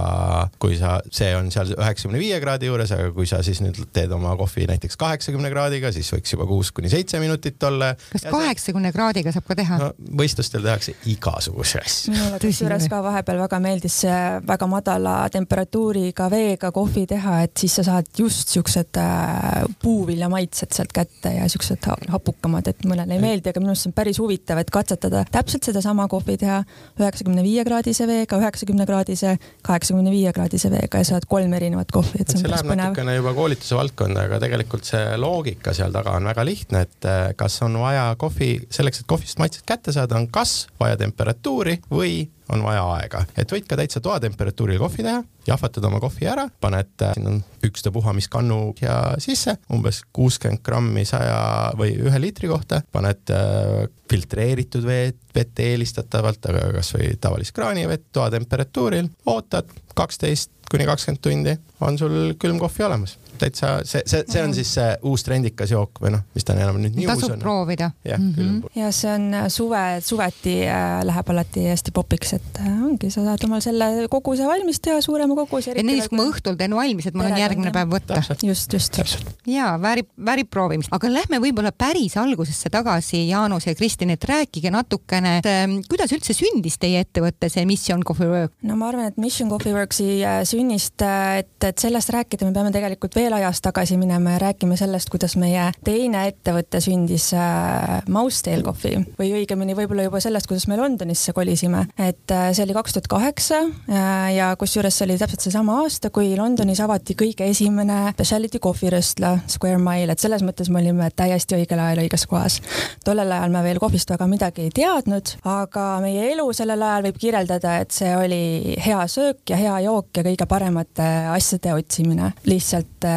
kui 0.59 0.75
sa, 0.79 0.97
see 1.15 1.31
on 1.37 1.47
seal 1.53 1.71
üheksakümne 1.77 2.19
viie 2.19 2.41
kraadi 2.43 2.67
juures, 2.67 2.91
aga 2.95 3.11
kui 3.15 3.29
sa 3.29 3.39
siis 3.45 3.63
nüüd 3.63 3.79
teed 3.95 4.11
oma 4.15 4.35
kohvi 4.39 4.67
näiteks 4.71 4.99
kaheksakümne 4.99 5.51
kraadiga, 5.53 5.93
siis 5.95 6.11
võiks 6.11 6.35
juba 6.35 6.47
kuus 6.49 6.73
kuni 6.75 6.91
seitse 6.91 7.23
minutit 7.23 7.63
olla. 7.63 7.93
kas 8.11 8.27
kaheksakümne 8.45 8.93
kraadiga 8.95 9.33
saab 9.35 9.49
ka 9.49 9.59
teha 9.61 9.81
no,? 9.81 9.91
võistlustel 10.21 10.63
tehakse 10.65 10.95
igasuguseid 11.11 11.85
asju. 11.85 12.13
minule 12.13 12.39
kusjuures 12.41 12.87
ka 12.91 13.01
vahepeal 13.05 13.41
väga 13.45 13.59
meeldis 13.63 13.99
see 14.03 14.19
väga 14.47 14.67
madala 14.69 15.15
temperatuuriga 15.33 16.27
veega 16.31 16.71
kohvi 16.75 17.05
teha, 17.09 17.41
et 17.45 17.55
siis 17.59 17.77
sa 17.79 17.85
saad 17.87 18.09
just 18.17 18.53
siuksed 18.53 18.99
äh, 19.01 19.63
puuviljamaitsed 19.81 20.75
sealt 20.75 20.93
kätte 20.95 21.33
ja 21.35 21.47
siuksed 21.51 21.87
hapukamad, 22.11 22.67
et 22.71 22.85
mõnele 22.87 23.17
ei 23.17 23.23
meeldi, 23.23 23.51
aga 23.51 23.63
minu 23.63 23.73
arust 23.73 23.85
see 23.85 23.91
on 23.91 23.97
päris 23.97 24.19
huvitav, 24.21 24.61
et 24.61 24.71
katsetada 24.73 25.25
täpselt 25.31 25.67
sedasama 25.67 26.07
kohvi 26.11 26.37
teha 26.41 26.61
üheksakümne 26.99 27.43
viie 27.45 27.65
kraadise 27.67 28.07
veega, 28.09 28.39
üheksakümne 28.41 28.87
kraadise, 28.89 29.35
kaheksakümne 29.65 30.13
viie 30.13 30.33
kraadise 30.35 30.71
veega 30.73 31.01
ja 31.01 31.09
saad 31.11 31.27
kolm 31.29 31.53
erinevat 31.57 31.91
kohvi, 31.95 32.21
et 32.21 32.31
see 32.31 32.41
on 32.41 32.47
päris 32.49 32.65
põnev. 32.65 32.83
natukene 32.83 33.17
juba 33.17 33.35
koolituse 33.37 33.77
valdkonda, 33.79 34.27
aga 34.29 34.41
tegelikult 34.43 34.87
see 34.87 35.03
loogika 35.21 35.73
seal 35.77 35.93
taga 35.95 36.15
on 36.19 36.29
väga 36.31 36.45
lihtne, 36.47 36.85
et 36.87 37.09
äh, 37.09 37.23
kas 37.37 37.57
on 37.65 37.77
vaja 37.81 38.07
kohvi, 38.19 38.34
selleks, 38.73 39.01
et 39.01 39.09
kohvist 39.09 39.39
maitset 39.41 39.65
kätte 39.67 39.93
saada, 39.95 40.17
on 40.19 40.27
kas 40.31 40.65
vaja 40.79 40.97
temperatuuri 40.99 41.79
või 41.91 42.25
on 42.53 42.61
vaja 42.63 42.83
aega, 42.93 43.23
et 43.37 43.49
võid 43.51 43.65
ka 43.69 43.77
täitsa 43.79 44.01
toatemperatuuril 44.05 44.77
kohvi 44.81 45.05
teha, 45.05 45.23
jahvatad 45.47 45.87
oma 45.87 45.99
kohvi 46.03 46.27
ära, 46.29 46.45
paned, 46.61 46.91
äh, 47.01 47.15
siin 47.17 47.29
on 47.31 47.39
ükstapuha 47.65 48.13
mis 48.13 48.27
kannu 48.31 48.75
ja 48.81 48.99
sisse, 49.21 49.55
umbes 49.73 50.03
kuuskümmend 50.13 50.61
grammi 50.65 51.05
saja 51.09 51.71
või 51.77 51.95
ühe 51.97 52.21
liitri 52.21 52.49
kohta, 52.51 52.83
paned 52.93 53.33
äh, 53.33 53.87
filtreeritud 54.11 54.85
vett, 54.85 55.21
vett 55.35 55.63
eelistatavalt, 55.65 56.51
aga 56.51 56.69
kasvõi 56.77 57.15
tavalist 57.21 57.55
kraanivett 57.55 58.11
toatemperatuuril, 58.13 59.09
ootad 59.31 59.73
kaksteist 59.97 60.53
kuni 60.69 60.85
kakskümmend 60.85 61.21
tundi, 61.23 61.57
on 61.85 61.97
sul 61.97 62.35
külm 62.41 62.61
kohvi 62.61 62.85
olemas 62.85 63.17
täitsa 63.39 63.71
see, 63.87 64.03
see, 64.05 64.23
see 64.29 64.43
on 64.43 64.53
siis 64.55 64.71
see 64.77 64.87
uus 65.07 65.23
trendikas 65.25 65.71
jook 65.73 66.01
või 66.03 66.13
noh, 66.15 66.23
mis 66.35 66.45
ta 66.47 66.55
enam 66.57 66.77
nüüd 66.81 66.95
nii 66.97 67.07
tasub 67.09 67.29
uus 67.29 67.35
on. 67.35 67.41
proovida. 67.41 67.91
jah 68.05 68.19
mm 68.19 68.33
-hmm., 68.35 68.79
ja 68.79 68.91
see 68.95 69.11
on 69.11 69.27
äh, 69.33 69.47
suve, 69.53 69.83
suveti 70.05 70.55
äh, 70.67 71.01
läheb 71.07 71.29
alati 71.33 71.65
hästi 71.69 71.93
popiks, 71.95 72.33
et 72.37 72.59
äh, 72.61 72.71
ongi, 72.87 73.09
sa 73.13 73.23
saad 73.25 73.45
omal 73.47 73.63
selle 73.63 74.07
koguse 74.11 74.47
valmis 74.47 74.79
teha, 74.79 75.01
suurema 75.01 75.35
koguse. 75.35 75.73
et 75.75 75.85
näiteks 75.85 76.09
kui 76.11 76.19
ma 76.19 76.27
õhtul 76.31 76.57
teen 76.59 76.75
valmis, 76.75 77.07
et 77.09 77.17
mul 77.17 77.29
on 77.29 77.37
järgmine 77.39 77.73
päev 77.75 77.91
võtta. 77.93 78.21
just, 78.43 78.73
just. 78.73 78.99
ja 79.47 79.75
väärib, 79.81 80.09
väärib 80.25 80.49
proovimist, 80.49 80.93
aga 80.95 81.11
lähme 81.11 81.41
võib-olla 81.43 81.71
päris 81.71 82.17
algusesse 82.17 82.69
tagasi, 82.69 83.27
Jaanus 83.29 83.67
ja 83.67 83.75
Kristin, 83.75 84.09
et 84.15 84.23
rääkige 84.23 84.71
natukene, 84.71 85.37
et 85.39 85.49
ähm, 85.49 85.79
kuidas 85.89 86.11
üldse 86.15 86.33
sündis 86.37 86.77
teie 86.77 87.03
ettevõte, 87.05 87.49
see 87.49 87.65
Mission 87.65 88.03
Coffee 88.03 88.29
Work? 88.29 88.53
no 88.63 88.75
ma 88.75 88.89
arvan, 88.89 89.11
et 89.11 89.17
Mission 89.17 89.49
Coffee 89.49 89.73
Worksi 89.73 90.21
sünnist, 90.45 91.01
et, 91.39 91.57
et 91.63 91.77
sellest 91.79 92.09
rääkida 92.13 92.45
me 92.47 92.53
peame 92.55 92.71
tegelikult 92.75 93.15
veel 93.15 93.24
veel 93.25 93.33
ajas 93.39 93.61
tagasi 93.65 93.97
minema 93.97 94.35
ja 94.35 94.39
räägime 94.43 94.77
sellest, 94.77 95.09
kuidas 95.09 95.33
meie 95.39 95.63
teine 95.85 96.27
ettevõte 96.29 96.77
sündis 96.83 97.31
äh, 97.33 98.03
Mousetail 98.11 98.61
Coffee 98.65 98.99
või 99.17 99.31
õigemini 99.39 99.73
võib-olla 99.77 100.05
juba 100.05 100.19
sellest, 100.21 100.45
kuidas 100.49 100.67
me 100.69 100.77
Londonisse 100.77 101.33
kolisime. 101.33 101.85
et 101.97 102.31
äh, 102.31 102.51
see 102.53 102.65
oli 102.67 102.75
kaks 102.77 102.93
tuhat 102.93 103.07
kaheksa 103.09 103.61
äh, 103.65 104.35
ja 104.35 104.51
kusjuures 104.59 104.97
see 104.97 105.07
oli 105.07 105.17
täpselt 105.17 105.47
seesama 105.47 105.79
aasta, 105.81 106.11
kui 106.13 106.35
Londonis 106.37 106.81
avati 106.85 107.15
kõige 107.17 107.47
esimene 107.49 108.11
speciality 108.13 108.61
coffee 108.61 108.93
röstla 108.93 109.35
Square 109.49 109.81
Mile, 109.81 110.13
et 110.13 110.21
selles 110.21 110.45
mõttes 110.45 110.69
me 110.69 110.83
olime 110.83 111.09
täiesti 111.15 111.57
õigel 111.57 111.81
ajal 111.81 112.03
õiges 112.05 112.27
kohas. 112.29 112.59
tollel 113.05 113.31
ajal 113.31 113.55
me 113.55 113.63
veel 113.65 113.81
kohvist 113.81 114.13
väga 114.13 114.29
midagi 114.29 114.67
ei 114.67 114.75
teadnud, 114.75 115.33
aga 115.49 115.87
meie 116.05 116.29
elu 116.35 116.45
sellel 116.53 116.85
ajal 116.91 117.09
võib 117.09 117.19
kirjeldada, 117.25 117.79
et 117.81 117.95
see 117.95 118.13
oli 118.19 118.77
hea 118.85 119.01
söök 119.09 119.55
ja 119.55 119.59
hea 119.63 119.81
jook 119.87 120.13
ja 120.21 120.27
kõige 120.29 120.49
paremate 120.49 121.09
asjade 121.33 121.73
otsimine. 121.73 122.33
lihtsalt 122.45 123.09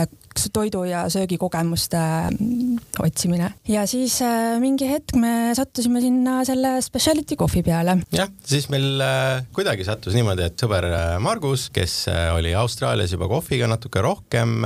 toidu 0.54 0.84
ja 0.88 1.04
söögikogemuste 1.12 2.00
mm, 2.30 2.78
otsimine. 3.04 3.52
ja 3.68 3.86
siis 3.86 4.20
äh, 4.22 4.56
mingi 4.62 4.88
hetk 4.90 5.16
me 5.18 5.52
sattusime 5.56 6.02
sinna 6.04 6.40
selle 6.48 6.78
speciality 6.84 7.36
kohvi 7.36 7.62
peale. 7.66 7.98
jah, 8.14 8.30
siis 8.44 8.68
meil 8.72 9.02
äh, 9.04 9.44
kuidagi 9.54 9.86
sattus 9.88 10.16
niimoodi, 10.16 10.46
et 10.48 10.58
sõber 10.60 10.88
äh, 10.90 11.06
Margus, 11.22 11.68
kes 11.74 12.00
oli 12.34 12.54
Austraalias 12.56 13.12
juba 13.14 13.28
kohviga 13.30 13.68
natuke 13.70 14.02
rohkem 14.04 14.62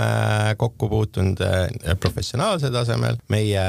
kokku 0.58 0.88
puutunud 0.88 1.40
professionaalsel 2.00 2.72
tasemel, 2.74 3.18
meie, 3.32 3.62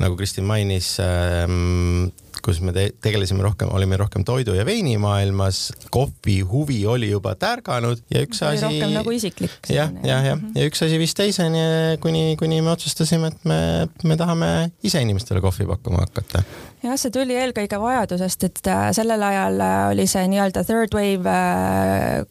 nagu 0.00 0.16
Kristin 0.18 0.46
mainis, 0.48 0.94
ähm, 1.02 2.10
kus 2.44 2.60
me 2.64 2.74
te 2.76 2.88
tegelesime 3.02 3.44
rohkem, 3.44 3.70
olime 3.74 3.98
rohkem 4.00 4.24
toidu 4.26 4.54
ja 4.56 4.64
veinimaailmas, 4.68 5.62
kohvi 5.94 6.40
huvi 6.46 6.80
oli 6.86 7.10
juba 7.10 7.34
tärganud 7.40 8.02
ja 8.14 8.24
üks 8.26 8.42
asi. 8.46 8.66
rohkem 8.66 8.96
nagu 8.96 9.14
isiklik. 9.14 9.54
jah, 9.68 9.92
jah, 10.06 10.26
jah, 10.30 10.42
ja 10.56 10.66
üks 10.70 10.84
asi 10.86 10.98
viis 11.00 11.14
teiseni, 11.18 11.62
kuni, 12.02 12.34
kuni 12.40 12.60
me 12.64 12.74
otsustasime, 12.74 13.32
et 13.32 13.48
me, 13.48 13.60
me 14.04 14.18
tahame 14.20 14.50
ise 14.86 15.02
inimestele 15.04 15.42
kohvi 15.44 15.68
pakkuma 15.70 16.04
hakata 16.06 16.44
jah, 16.84 16.96
see 17.00 17.12
tuli 17.14 17.36
eelkõige 17.36 17.78
vajadusest, 17.80 18.46
et 18.48 18.70
äh, 18.70 18.88
sellel 18.96 19.22
ajal 19.24 19.60
äh, 19.64 19.78
oli 19.92 20.06
see 20.10 20.26
nii-öelda 20.32 20.64
third 20.68 20.94
wave 20.96 21.34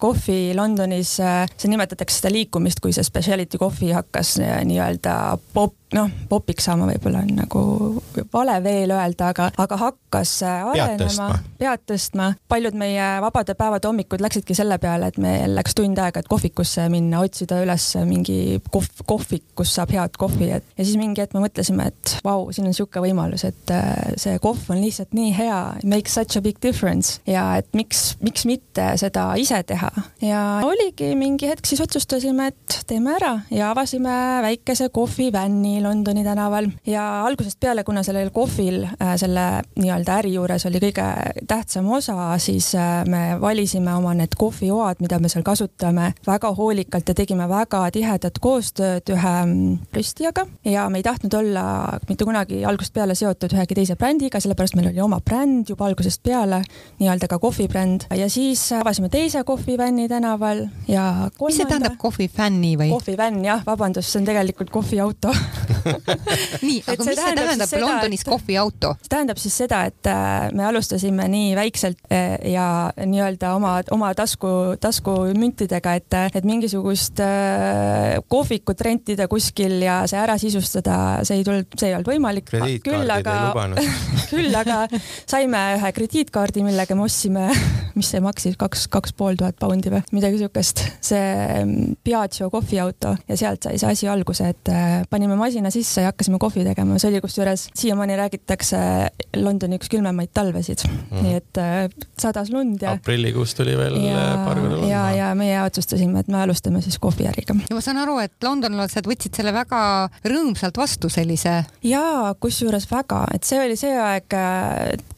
kohvi 0.01 0.39
äh, 0.49 0.55
Londonis, 0.57 1.15
see 1.19 1.71
nimetatakse 1.71 2.21
seda 2.21 2.33
liikumist, 2.33 2.81
kui 2.83 2.95
see 2.95 3.05
speciality 3.05 3.59
kohvi 3.61 3.93
hakkas 3.95 4.37
nii-öelda 4.41 5.15
pop, 5.53 5.75
noh, 5.95 6.09
popiks 6.29 6.67
saama 6.69 6.87
võib-olla 6.89 7.23
on 7.25 7.31
nagu 7.39 7.61
vale 8.33 8.57
veel 8.63 8.93
öelda, 8.93 9.31
aga, 9.33 9.49
aga 9.57 9.77
hakkas 9.79 10.33
arenema, 10.45 11.29
pead 11.59 11.85
tõstma. 11.89 12.31
paljud 12.51 12.77
meie 12.77 13.07
vabade 13.23 13.55
päevade 13.57 13.89
hommikud 13.89 14.21
läksidki 14.21 14.57
selle 14.57 14.77
peale, 14.81 15.09
et 15.09 15.17
meil 15.21 15.55
läks 15.57 15.75
tund 15.77 15.97
aega, 16.01 16.21
et 16.21 16.29
kohvikusse 16.29 16.85
minna, 16.93 17.23
otsida 17.25 17.61
üles 17.63 17.87
mingi 18.09 18.59
kohv, 18.71 19.03
kohvik, 19.09 19.45
kus 19.57 19.73
saab 19.77 19.93
head 19.95 20.19
kohvi, 20.21 20.51
et 20.59 20.67
ja 20.77 20.85
siis 20.85 20.99
mingi 21.01 21.23
hetk 21.23 21.33
me 21.37 21.43
mõtlesime, 21.47 21.89
et 21.89 22.15
vau, 22.25 22.49
siin 22.53 22.67
on 22.67 22.73
niisugune 22.73 23.07
võimalus, 23.07 23.45
et 23.49 23.73
see 24.21 24.37
kohv 24.43 24.69
on 24.73 24.81
lihtsalt 24.83 25.15
nii 25.17 25.33
hea, 25.37 25.59
makes 25.89 26.17
such 26.19 26.37
a 26.37 26.43
big 26.45 26.61
difference 26.61 27.17
ja 27.29 27.45
et 27.61 27.69
miks, 27.77 28.13
miks 28.25 28.45
mitte 28.49 28.91
seda 29.01 29.31
ise 29.41 29.61
teha. 29.65 29.89
ja 30.21 30.43
oligi 30.65 31.11
mingi 31.17 31.49
hetk 31.49 31.65
siis 31.69 31.81
otsustasime, 31.81 32.51
et 32.53 32.79
teeme 32.89 33.15
ära 33.17 33.35
ja 33.53 33.73
avasime 33.73 34.13
väikese 34.45 34.89
kohvivänni 34.93 35.78
Londoni, 35.83 35.99
Londoni 35.99 36.23
tänaval 36.23 36.67
ja 36.87 37.25
algusest 37.25 37.59
peale, 37.59 37.83
kuna 37.83 38.03
sellel 38.03 38.29
kohvil 38.33 38.83
äh, 38.83 39.13
selle 39.19 39.61
nii-öelda 39.77 40.15
äri 40.21 40.31
juures 40.33 40.65
oli 40.65 40.79
kõige 40.81 41.05
tähtsam 41.47 41.89
osa, 41.91 42.37
siis 42.41 42.71
äh, 42.75 43.03
me 43.05 43.37
valisime 43.41 43.93
oma 43.93 44.13
need 44.17 44.33
kohvijoad, 44.37 45.01
mida 45.03 45.19
me 45.19 45.29
seal 45.29 45.43
kasutame 45.43 46.13
väga 46.27 46.49
hoolikalt 46.57 47.11
ja 47.11 47.15
tegime 47.17 47.49
väga 47.49 47.83
tihedat 47.91 48.39
koostööd 48.41 49.11
ühe 49.13 49.33
mm, 49.43 49.75
röstijaga 49.93 50.45
ja 50.65 50.87
me 50.89 51.01
ei 51.01 51.05
tahtnud 51.05 51.35
olla 51.41 51.65
mitte 52.09 52.25
kunagi 52.25 52.63
algusest 52.65 52.95
peale 52.95 53.15
seotud 53.15 53.53
ühegi 53.53 53.77
teise 53.77 53.99
brändiga, 53.99 54.41
sellepärast 54.41 54.79
meil 54.79 54.89
oli 54.89 55.03
oma 55.05 55.21
bränd 55.21 55.69
juba 55.69 55.89
algusest 55.91 56.23
peale, 56.23 56.63
nii-öelda 57.03 57.29
ka 57.29 57.41
kohvibränd 57.43 58.07
ja 58.17 58.29
siis 58.33 58.65
avasime 58.79 59.11
teise 59.13 59.43
kohvivänni 59.43 60.07
tänaval 60.09 60.65
ja 60.87 61.29
kolmanda. 61.37 61.45
mis 61.45 61.61
see 61.61 61.69
tähendab 61.69 61.99
kohvifänni 62.01 62.75
või? 62.79 62.89
kohvivänn 62.95 63.45
jah, 63.45 63.61
vabandust, 63.67 64.09
see 64.09 64.23
on 64.23 64.31
tegelikult 64.31 64.73
kohviauto 64.73 65.35
nii, 66.63 66.79
aga 66.89 67.05
mis 67.05 67.09
see 67.09 67.35
tähendab 67.37 67.69
seda, 67.69 67.81
Londonis 67.83 68.25
kohviauto? 68.27 68.93
see 69.03 69.11
tähendab 69.13 69.41
siis 69.41 69.57
seda, 69.63 69.81
et 69.89 70.09
äh, 70.09 70.49
me 70.55 70.65
alustasime 70.69 71.27
nii 71.31 71.53
väikselt 71.57 71.99
äh, 72.13 72.37
ja 72.51 72.67
nii-öelda 72.97 73.53
oma, 73.57 73.75
oma 73.95 74.11
tasku, 74.17 74.75
taskumüntidega, 74.81 75.95
et, 75.99 76.17
et 76.39 76.47
mingisugust 76.47 77.21
äh, 77.23 78.17
kohvikut 78.31 78.81
rentida 78.85 79.29
kuskil 79.31 79.79
ja 79.83 80.01
see 80.09 80.19
ära 80.19 80.37
sisustada, 80.41 80.97
see 81.27 81.41
ei 81.41 81.47
tulnud, 81.47 81.69
see 81.79 81.91
ei 81.91 81.97
olnud 81.97 82.11
võimalik. 82.11 82.51
küll 82.85 83.13
aga, 83.13 83.37
küll 84.31 84.55
aga 84.55 84.81
saime 85.29 85.63
ühe 85.77 85.93
krediitkaardi, 85.95 86.63
millega 86.65 86.97
me 86.97 87.05
ostsime, 87.07 87.49
mis 87.97 88.11
see 88.13 88.23
maksis, 88.23 88.57
kaks, 88.59 88.87
kaks 88.91 89.15
pool 89.17 89.39
tuhat 89.39 89.59
poundi 89.59 89.93
või 89.93 90.03
midagi 90.15 90.41
siukest, 90.41 90.85
see 91.05 91.23
mm, 91.63 91.99
Piaggio 92.05 92.49
kohviauto 92.53 93.15
ja 93.27 93.37
sealt 93.39 93.67
sai 93.67 93.79
see 93.81 93.89
asi 93.91 94.07
alguse, 94.09 94.49
et 94.53 94.71
panime 95.09 95.35
masina 95.39 95.58
sisse 95.73 96.05
ja 96.05 96.13
hakkasime 96.13 96.39
kohvi 96.39 96.63
tegema, 96.63 96.95
see 97.01 97.11
oli 97.11 97.21
kusjuures 97.21 97.67
siiamaani 97.77 98.15
räägitakse 98.19 98.79
Londoni 99.35 99.79
üks 99.79 99.91
külmemaid 99.91 100.31
talvesid 100.33 100.85
mm., 100.87 101.25
nii 101.25 101.35
et 101.39 101.59
sadas 102.19 102.51
lund 102.53 102.81
ja. 102.85 102.95
aprillikuus 102.95 103.53
tuli 103.57 103.75
veel 103.77 103.99
ja, 104.05 104.23
paar 104.45 104.61
korda 104.61 104.77
lund. 104.77 104.89
ja, 104.89 105.03
ja 105.15 105.29
meie 105.37 105.59
otsustasime, 105.63 106.23
et 106.23 106.31
me 106.31 106.41
alustame 106.41 106.81
siis 106.85 106.99
kohviäriga. 107.01 107.55
ja 107.69 107.75
ma 107.75 107.83
saan 107.83 107.99
aru, 108.01 108.17
et 108.23 108.33
londonlased 108.43 109.07
võtsid 109.09 109.35
selle 109.39 109.53
väga 109.55 109.81
rõõmsalt 110.25 110.79
vastu, 110.79 111.09
sellise. 111.11 111.55
jaa, 111.85 112.33
kusjuures 112.39 112.87
väga, 112.91 113.25
et 113.35 113.47
see 113.47 113.59
oli 113.63 113.77
see 113.79 113.95
aeg, 113.99 114.37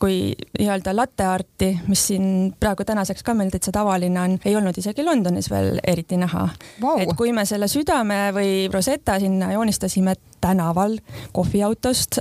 kui 0.02 0.20
nii-öelda 0.60 0.96
latte 0.96 1.28
arti, 1.28 1.72
mis 1.88 2.08
siin 2.12 2.26
praegu 2.60 2.86
tänaseks 2.88 3.24
ka 3.26 3.36
meil 3.38 3.52
täitsa 3.54 3.74
tavaline 3.76 4.22
on, 4.22 4.38
ei 4.46 4.56
olnud 4.58 4.78
isegi 4.78 5.06
Londonis 5.06 5.50
veel 5.52 5.80
eriti 5.88 6.20
näha 6.22 6.48
wow.. 6.82 7.00
et 7.02 7.14
kui 7.18 7.34
me 7.36 7.46
selle 7.50 7.70
südame 7.72 8.24
või 8.36 8.68
rosetta 8.74 9.20
sinna 9.22 9.52
joonistasime 9.56 10.16
tänaval 10.42 10.98
kohviautost, 11.36 12.20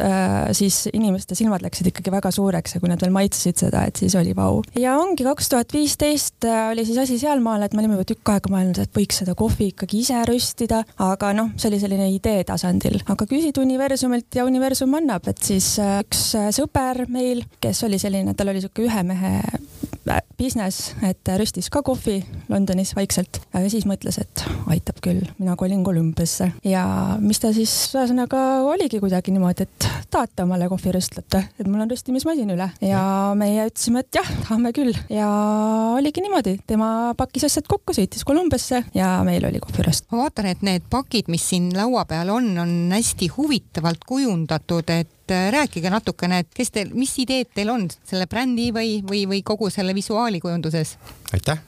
siis 0.56 0.82
inimeste 0.92 1.34
silmad 1.38 1.64
läksid 1.64 1.90
ikkagi 1.90 2.12
väga 2.12 2.32
suureks 2.34 2.76
ja 2.76 2.82
kui 2.82 2.90
nad 2.90 3.00
veel 3.02 3.14
maitsesid 3.14 3.60
seda, 3.64 3.84
et 3.88 4.00
siis 4.00 4.14
oli 4.18 4.34
vau. 4.36 4.62
ja 4.78 4.96
ongi 5.00 5.26
kaks 5.26 5.50
tuhat 5.52 5.72
viisteist 5.74 6.46
oli 6.70 6.84
siis 6.88 6.98
asi 7.02 7.18
sealmaal, 7.20 7.64
et 7.66 7.74
me 7.74 7.82
olime 7.82 7.98
juba 7.98 8.08
tükk 8.08 8.34
aega 8.34 8.52
mõelnud, 8.52 8.82
et 8.82 8.94
võiks 8.96 9.20
seda 9.22 9.34
kohvi 9.38 9.70
ikkagi 9.74 10.02
ise 10.04 10.22
röstida, 10.28 10.82
aga 11.02 11.32
noh, 11.36 11.52
see 11.56 11.70
oli 11.72 11.82
selline 11.82 12.10
idee 12.14 12.44
tasandil, 12.48 13.00
aga 13.10 13.28
küsid 13.30 13.60
universumilt 13.62 14.40
ja 14.40 14.46
universum 14.48 14.94
annab, 15.00 15.28
et 15.30 15.42
siis 15.44 15.74
üks 15.80 16.24
sõber 16.56 17.06
meil, 17.12 17.44
kes 17.62 17.84
oli 17.88 18.00
selline, 18.02 18.34
tal 18.36 18.52
oli 18.52 18.62
sihuke 18.64 18.86
ühe 18.88 19.06
mehe 19.06 19.36
business, 20.40 20.94
et 21.04 21.28
röstis 21.38 21.68
ka 21.72 21.82
kohvi 21.84 22.20
Londonis 22.48 22.94
vaikselt, 22.96 23.42
aga 23.52 23.68
siis 23.72 23.86
mõtles, 23.88 24.16
et 24.22 24.44
aitab 24.72 25.00
küll, 25.04 25.22
mina 25.38 25.56
kolin 25.60 25.82
Kolumbiasse. 25.84 26.50
Ja 26.66 26.84
mis 27.20 27.40
ta 27.42 27.52
siis 27.56 27.72
ühesõnaga 27.94 28.40
oligi 28.68 29.00
kuidagi 29.02 29.34
niimoodi, 29.34 29.66
et 29.68 29.88
tahate 30.10 30.44
omale 30.46 30.70
kohviröstlate, 30.72 31.42
et 31.60 31.68
mul 31.68 31.84
on 31.84 31.92
röstimismasin 31.92 32.54
üle. 32.56 32.70
Ja 32.84 33.02
meie 33.38 33.68
ütlesime, 33.68 34.04
et 34.04 34.20
jah, 34.20 34.32
tahame 34.46 34.72
küll. 34.76 34.96
Ja 35.12 35.28
oligi 35.98 36.24
niimoodi, 36.24 36.56
tema 36.70 37.12
pakkis 37.18 37.48
asjad 37.50 37.68
kokku, 37.70 37.94
sõitis 37.96 38.24
Kolumbiasse 38.26 38.84
ja 38.96 39.12
meil 39.26 39.44
oli 39.48 39.60
kohviröst. 39.62 40.08
ma 40.10 40.24
vaatan, 40.24 40.50
et 40.50 40.64
need 40.66 40.88
pakid, 40.90 41.28
mis 41.32 41.44
siin 41.52 41.70
laua 41.76 42.06
peal 42.08 42.32
on, 42.32 42.52
on 42.58 42.76
hästi 42.94 43.30
huvitavalt 43.36 44.04
kujundatud, 44.08 44.90
et 44.94 45.12
et 45.30 45.36
äh, 45.36 45.52
rääkige 45.52 45.90
natukene, 45.90 46.42
et 46.42 46.50
kes 46.54 46.72
teil, 46.74 46.90
mis 46.96 47.12
ideed 47.22 47.50
teil 47.54 47.70
on 47.70 47.86
selle 48.08 48.26
brändi 48.30 48.70
või, 48.74 48.98
või, 49.06 49.24
või 49.30 49.42
kogu 49.46 49.70
selle 49.70 49.94
visuaalikujunduses? 49.94 50.96
aitäh, 51.30 51.60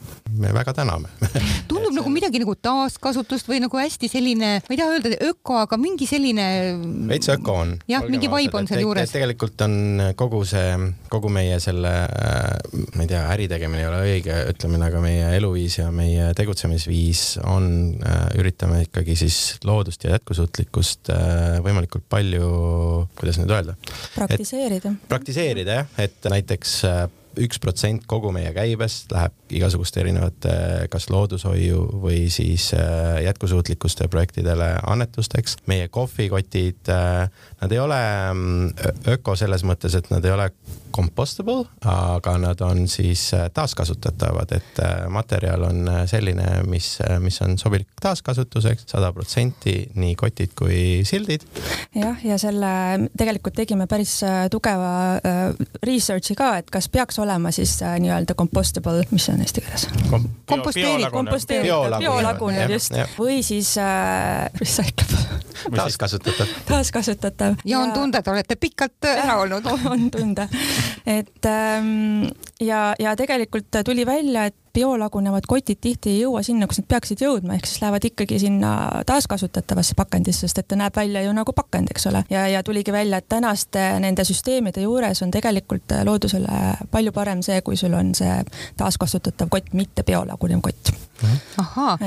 me 0.43 0.51
väga 0.51 0.73
täname 0.75 1.07
tundub 1.71 1.95
nagu 1.95 2.11
midagi 2.11 2.41
nagu 2.43 2.57
taaskasutust 2.59 3.47
või 3.47 3.61
nagu 3.63 3.79
hästi 3.79 4.09
selline, 4.11 4.49
ma 4.65 4.75
ei 4.75 4.81
taha 4.81 4.97
öelda 4.97 5.13
öko, 5.29 5.61
aga 5.63 5.79
mingi 5.79 6.09
selline. 6.11 6.47
veits 7.13 7.31
öko 7.31 7.55
on. 7.61 7.77
jah, 7.91 8.03
mingi 8.11 8.31
vibe 8.33 8.59
on 8.59 8.67
seal 8.67 8.83
juures. 8.83 9.13
tegelikult 9.15 9.63
on 9.69 9.77
kogu 10.19 10.43
see, 10.49 10.75
kogu 11.13 11.31
meie 11.31 11.61
selle, 11.63 11.93
äh, 12.11 12.83
ma 12.97 13.07
ei 13.07 13.13
tea, 13.13 13.23
äritegemine 13.37 13.85
ei 13.85 13.91
ole 13.91 14.03
õige 14.09 14.41
ütlemine, 14.51 14.89
aga 14.91 15.05
meie 15.05 15.31
eluviis 15.39 15.79
ja 15.79 15.91
meie 15.95 16.33
tegutsemisviis 16.39 17.23
on, 17.47 17.71
äh, 18.03 18.25
üritame 18.43 18.83
ikkagi 18.89 19.15
siis 19.23 19.41
loodust 19.69 20.09
ja 20.09 20.17
jätkusuutlikkust 20.17 21.13
võimalikult 21.63 22.09
palju, 22.11 22.51
kuidas 23.19 23.39
nüüd 23.39 23.52
öelda. 23.53 23.75
praktiseerida. 24.15 24.95
praktiseerida 25.09 25.83
jah, 25.83 25.99
et 25.99 26.31
näiteks 26.33 26.79
äh, 26.89 27.03
üks 27.41 27.61
protsent 27.63 28.05
kogu 28.11 28.33
meie 28.35 28.51
käibest 28.55 29.13
läheb 29.13 29.55
igasuguste 29.57 30.03
erinevate 30.03 30.55
kas 30.93 31.09
loodushoiu 31.13 31.85
või 32.03 32.27
siis 32.33 32.71
äh, 32.77 33.23
jätkusuutlikkuste 33.27 34.09
projektidele 34.13 34.75
annetusteks. 34.83 35.57
meie 35.67 35.89
kohvikotid, 35.89 36.89
äh, 36.93 37.31
nad 37.63 37.73
ei 37.73 37.79
ole 37.79 37.99
mm, 38.35 38.71
öko 39.15 39.37
selles 39.39 39.63
mõttes, 39.67 39.95
et 39.95 40.09
nad 40.11 40.25
ei 40.27 40.35
ole 40.35 40.49
compostable, 40.93 41.65
aga 41.89 42.35
nad 42.43 42.61
on 42.61 42.85
siis 42.91 43.31
taaskasutatavad, 43.55 44.51
et 44.53 44.81
materjal 45.09 45.63
on 45.65 45.87
selline, 46.11 46.49
mis, 46.69 46.99
mis 47.23 47.39
on 47.45 47.57
sobilik 47.61 47.89
taaskasutuseks, 48.03 48.85
sada 48.93 49.13
protsenti 49.17 49.77
nii 49.95 50.17
kotid 50.21 50.53
kui 50.59 51.01
sildid. 51.09 51.47
jah, 51.97 52.19
ja 52.27 52.37
selle 52.41 52.73
tegelikult 53.17 53.57
tegime 53.63 53.87
päris 53.89 54.19
tugeva 54.53 54.93
research'i 55.87 56.37
ka, 56.37 56.51
et 56.61 56.69
kas 56.73 56.91
peaks 56.93 57.19
olema 57.23 57.55
siis 57.55 57.79
äh, 57.83 57.97
nii-öelda 58.03 58.37
compostable, 58.39 59.07
mis 59.15 59.29
see 59.29 59.37
on 59.37 59.47
eesti 59.47 59.65
keeles? 59.65 59.89
Kom? 60.11 60.29
komposteeriv, 60.51 61.09
komposteeritav, 61.15 61.99
biolagunev 62.03 62.77
just, 62.77 62.99
või 63.17 63.41
siis 63.47 63.77
äh, 63.81 64.51
recyclable 64.61 65.52
taaskasutatav. 65.77 66.47
taaskasutatav. 66.69 67.55
ja 67.65 67.79
on 67.79 67.93
tunda, 67.93 68.19
et 68.19 68.29
olete 68.29 68.57
pikalt 68.57 69.09
äh, 69.09 69.25
ära 69.25 69.39
olnud 69.43 69.67
on 69.93 70.11
tunda, 70.11 70.49
et 71.07 71.47
ähm, 71.47 72.27
ja, 72.61 72.93
ja 72.99 73.17
tegelikult 73.17 73.83
tuli 73.85 74.07
välja, 74.07 74.47
et 74.51 74.57
biolagunevad 74.73 75.47
kotid 75.49 75.81
tihti 75.81 76.11
ei 76.11 76.21
jõua 76.23 76.43
sinna, 76.47 76.67
kus 76.69 76.81
nad 76.81 76.89
peaksid 76.89 77.23
jõudma, 77.25 77.57
ehk 77.57 77.69
siis 77.69 77.83
lähevad 77.83 78.07
ikkagi 78.09 78.39
sinna 78.41 78.73
taaskasutatavasse 79.09 79.97
pakendisse, 79.99 80.47
sest 80.47 80.63
et 80.63 80.69
ta 80.69 80.79
näeb 80.81 80.97
välja 80.97 81.23
ju 81.27 81.33
nagu 81.37 81.53
pakend, 81.57 81.93
eks 81.93 82.07
ole. 82.11 82.25
ja, 82.31 82.47
ja 82.49 82.63
tuligi 82.63 82.93
välja, 82.93 83.21
et 83.21 83.29
tänaste 83.29 83.85
nende 84.01 84.25
süsteemide 84.25 84.85
juures 84.85 85.23
on 85.23 85.31
tegelikult 85.35 85.97
loodusele 86.05 86.63
palju 86.91 87.13
parem 87.13 87.43
see, 87.45 87.61
kui 87.63 87.77
sul 87.77 87.95
on 87.99 88.15
see 88.17 88.39
taaskasutatav 88.81 89.53
kott, 89.53 89.73
mitte 89.77 90.07
biolagunev 90.09 90.65
kott. 90.65 90.93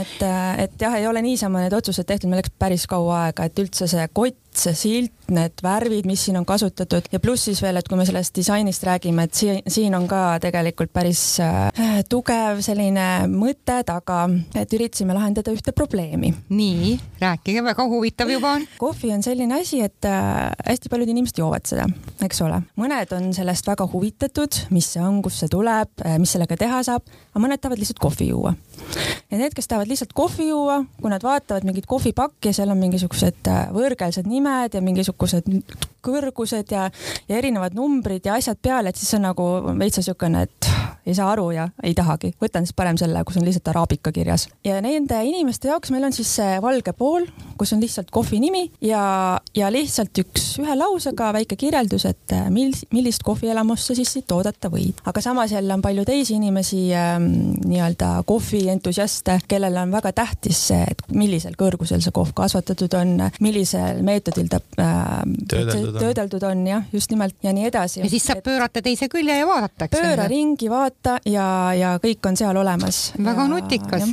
et, 0.01 0.17
et 0.65 0.81
jah, 0.81 0.97
ei 0.97 1.07
ole 1.07 1.21
niisama 1.21 1.61
need 1.63 1.73
otsused 1.77 2.07
tehtud, 2.07 2.29
meil 2.29 2.41
läks 2.41 2.55
päris 2.59 2.87
kaua 2.89 3.27
aega, 3.27 3.45
et 3.45 3.61
üldse 3.61 3.87
see 3.87 4.07
kott 4.13 4.41
see 4.59 4.75
silt, 4.77 5.15
need 5.33 5.61
värvid, 5.63 6.05
mis 6.05 6.25
siin 6.27 6.37
on 6.37 6.45
kasutatud 6.45 7.07
ja 7.11 7.19
pluss 7.21 7.47
siis 7.47 7.61
veel, 7.63 7.79
et 7.79 7.87
kui 7.89 7.97
me 7.97 8.05
sellest 8.07 8.35
disainist 8.37 8.83
räägime, 8.85 9.25
et 9.25 9.33
siin, 9.33 9.61
siin 9.67 9.95
on 9.97 10.07
ka 10.09 10.37
tegelikult 10.43 10.91
päris 10.93 11.21
äh, 11.43 12.01
tugev 12.09 12.61
selline 12.65 13.25
mõte 13.31 13.79
taga, 13.87 14.25
et 14.57 14.73
üritasime 14.77 15.15
lahendada 15.17 15.53
ühte 15.55 15.73
probleemi. 15.75 16.33
nii, 16.49 16.95
rääkige, 17.21 17.63
väga 17.65 17.87
huvitav 17.89 18.29
juba 18.29 18.55
on. 18.59 18.67
kohvi 18.81 19.13
on 19.15 19.25
selline 19.25 19.59
asi, 19.59 19.81
et 19.85 20.05
äh, 20.09 20.51
hästi 20.65 20.91
paljud 20.93 21.13
inimesed 21.15 21.41
joovad 21.41 21.65
seda, 21.69 21.87
eks 22.25 22.41
ole. 22.45 22.61
mõned 22.79 23.15
on 23.17 23.31
sellest 23.35 23.67
väga 23.67 23.89
huvitatud, 23.91 24.61
mis 24.75 24.91
see 24.95 25.03
on, 25.03 25.21
kust 25.25 25.41
see 25.41 25.51
tuleb, 25.51 25.91
äh, 26.05 26.19
mis 26.21 26.35
sellega 26.37 26.57
teha 26.59 26.83
saab, 26.85 27.09
aga 27.33 27.45
mõned 27.47 27.61
tahavad 27.61 27.81
lihtsalt 27.81 28.01
kohvi 28.03 28.29
juua. 28.29 28.53
ja 29.31 29.41
need, 29.41 29.57
kes 29.57 29.71
tahavad 29.71 29.89
lihtsalt 29.89 30.13
kohvi 30.13 30.51
juua, 30.51 30.83
kui 31.01 31.09
nad 31.09 31.25
vaatavad 31.25 31.65
mingit 31.65 31.89
kohvipakki, 31.89 32.53
seal 32.53 32.69
on 32.69 32.81
mingisugused 32.81 33.49
võõrkeelsed 33.73 34.29
nimed, 34.29 34.44
nimed 34.45 34.77
ja 34.77 34.81
mingisugused 34.81 35.49
kõrgused 36.05 36.71
ja, 36.73 36.89
ja 37.29 37.39
erinevad 37.39 37.75
numbrid 37.77 38.25
ja 38.25 38.37
asjad 38.37 38.59
peal, 38.61 38.85
et 38.89 38.99
siis 38.99 39.13
on 39.17 39.25
nagu 39.25 39.45
veitsa 39.79 40.03
siukene, 40.05 40.45
et 40.45 40.69
ei 41.05 41.15
saa 41.17 41.31
aru 41.33 41.49
ja 41.53 41.67
ei 41.85 41.93
tahagi, 41.97 42.33
võtan 42.41 42.65
siis 42.65 42.75
parem 42.77 42.97
selle, 42.97 43.21
kus 43.25 43.37
on 43.39 43.45
lihtsalt 43.45 43.71
araabika 43.73 44.13
kirjas. 44.13 44.47
ja 44.65 44.79
nende 44.81 45.17
inimeste 45.25 45.69
jaoks 45.69 45.93
meil 45.93 46.07
on 46.07 46.13
siis 46.13 46.31
see 46.39 46.59
valge 46.61 46.93
pool, 46.97 47.27
kus 47.57 47.73
on 47.73 47.81
lihtsalt 47.81 48.11
kohvi 48.13 48.39
nimi 48.41 48.63
ja, 48.85 49.39
ja 49.57 49.69
lihtsalt 49.73 50.17
üks 50.21 50.55
ühe 50.61 50.77
lausega 50.77 51.31
väike 51.35 51.57
kirjeldus, 51.59 52.07
et 52.09 52.35
äh, 52.35 52.49
mil, 52.53 52.73
millist 52.93 53.25
kohvielamust 53.25 53.89
sa 53.89 53.97
siis 53.97 54.13
siit 54.17 54.31
oodata 54.35 54.69
võid. 54.73 55.01
aga 55.05 55.21
samas 55.21 55.53
jälle 55.55 55.73
on 55.73 55.83
palju 55.85 56.05
teisi 56.05 56.37
inimesi 56.37 56.87
ähm,, 56.97 57.29
nii-öelda 57.65 58.23
kohvientusiaste, 58.29 59.39
kellele 59.47 59.81
on 59.85 59.93
väga 59.93 60.13
tähtis 60.15 60.61
see, 60.69 60.83
et 60.89 61.05
millisel 61.13 61.57
kõrgusel 61.57 62.01
see 62.03 62.13
kohv 62.15 62.33
kasvatatud 62.37 62.93
on, 62.97 63.17
millisel 63.41 64.01
meetodil 64.05 64.34
ta 64.51 64.59
äh, 64.81 65.21
Töödeldud 65.99 66.43
on. 66.43 66.65
jah, 66.67 66.83
just 66.93 67.11
nimelt 67.13 67.35
ja 67.43 67.53
nii 67.55 67.67
edasi. 67.69 68.01
ja 68.03 68.09
siis 68.11 68.25
saab 68.27 68.43
pöörata 68.45 68.81
teise 68.85 69.09
külje 69.11 69.37
ja 69.39 69.47
vaadata, 69.47 69.87
eks 69.87 69.99
pööra 69.99 70.27
ringi, 70.31 70.69
vaata 70.71 71.17
ja, 71.25 71.47
ja 71.77 71.95
kõik 72.03 72.27
on 72.29 72.37
seal 72.39 72.57
olemas. 72.57 73.13
väga 73.17 73.47
nutikas. 73.51 74.09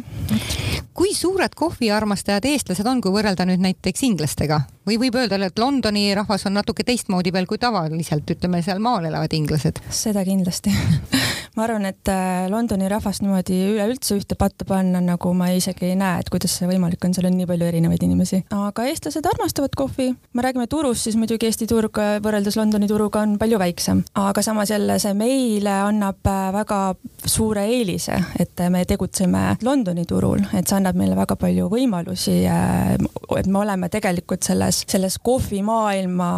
kui 0.95 1.15
suured 1.17 1.55
kohviarmastajad 1.59 2.47
eestlased 2.53 2.87
on, 2.87 3.01
kui 3.03 3.15
võrrelda 3.15 3.47
nüüd 3.49 3.63
näiteks 3.65 4.07
inglastega 4.09 4.63
või 4.87 4.99
võib 5.03 5.19
öelda, 5.21 5.39
et 5.47 5.59
Londoni 5.59 6.09
rahvas 6.15 6.47
on 6.47 6.57
natuke 6.59 6.85
teistmoodi 6.87 7.33
veel 7.33 7.47
kui 7.51 7.59
tavaliselt, 7.63 8.29
ütleme 8.37 8.63
seal 8.63 8.83
maal 8.83 9.07
elavad 9.11 9.33
inglased? 9.37 9.83
seda 9.91 10.25
kindlasti 10.27 10.75
ma 11.57 11.67
arvan, 11.67 11.85
et 11.85 12.09
äh, 12.09 12.47
Londoni 12.51 12.88
rahvast 12.88 13.21
niimoodi 13.25 13.57
üleüldse 13.75 14.17
ühte 14.17 14.37
patta 14.41 14.65
panna, 14.69 15.03
nagu 15.05 15.33
ma 15.37 15.51
isegi 15.53 15.91
ei 15.91 15.97
näe, 16.01 16.23
et 16.23 16.31
kuidas 16.33 16.55
see 16.57 16.69
võimalik 16.71 17.03
on, 17.05 17.12
seal 17.12 17.29
on 17.29 17.37
nii 17.37 17.49
palju 17.49 17.69
erinevaid 17.69 18.05
inimesi. 18.07 18.43
aga 18.57 18.87
eestlased 18.88 19.27
armastavad 19.29 19.75
kohvi. 19.77 20.09
me 20.33 20.45
räägime 20.45 20.67
turust, 20.73 21.05
siis 21.05 21.19
muidugi 21.21 21.51
Eesti 21.51 21.69
turg 21.69 21.99
äh, 22.01 22.15
võrreldes 22.25 22.57
Londoni 22.57 22.88
turuga 22.88 23.21
on 23.27 23.37
palju 23.41 23.59
väiksem, 23.61 24.01
aga 24.23 24.45
samas 24.45 24.73
jälle 24.73 24.97
see 25.03 25.12
meile 25.19 25.75
annab 25.88 26.25
äh, 26.25 26.49
väga 26.57 26.81
suure 27.27 27.67
eelise, 27.69 28.17
et 28.41 28.65
me 28.73 28.85
tegutseme 28.88 29.59
Londoni 29.62 30.07
turul, 30.09 30.41
et 30.57 30.69
see 30.69 30.79
annab 30.79 30.97
meile 30.97 31.19
väga 31.19 31.37
palju 31.37 31.69
võimalusi. 31.73 32.38
et 32.49 33.47
me 33.47 33.59
oleme 33.59 33.88
tegelikult 33.93 34.43
selles, 34.43 34.83
selles 34.88 35.19
kohvimaailma 35.23 36.33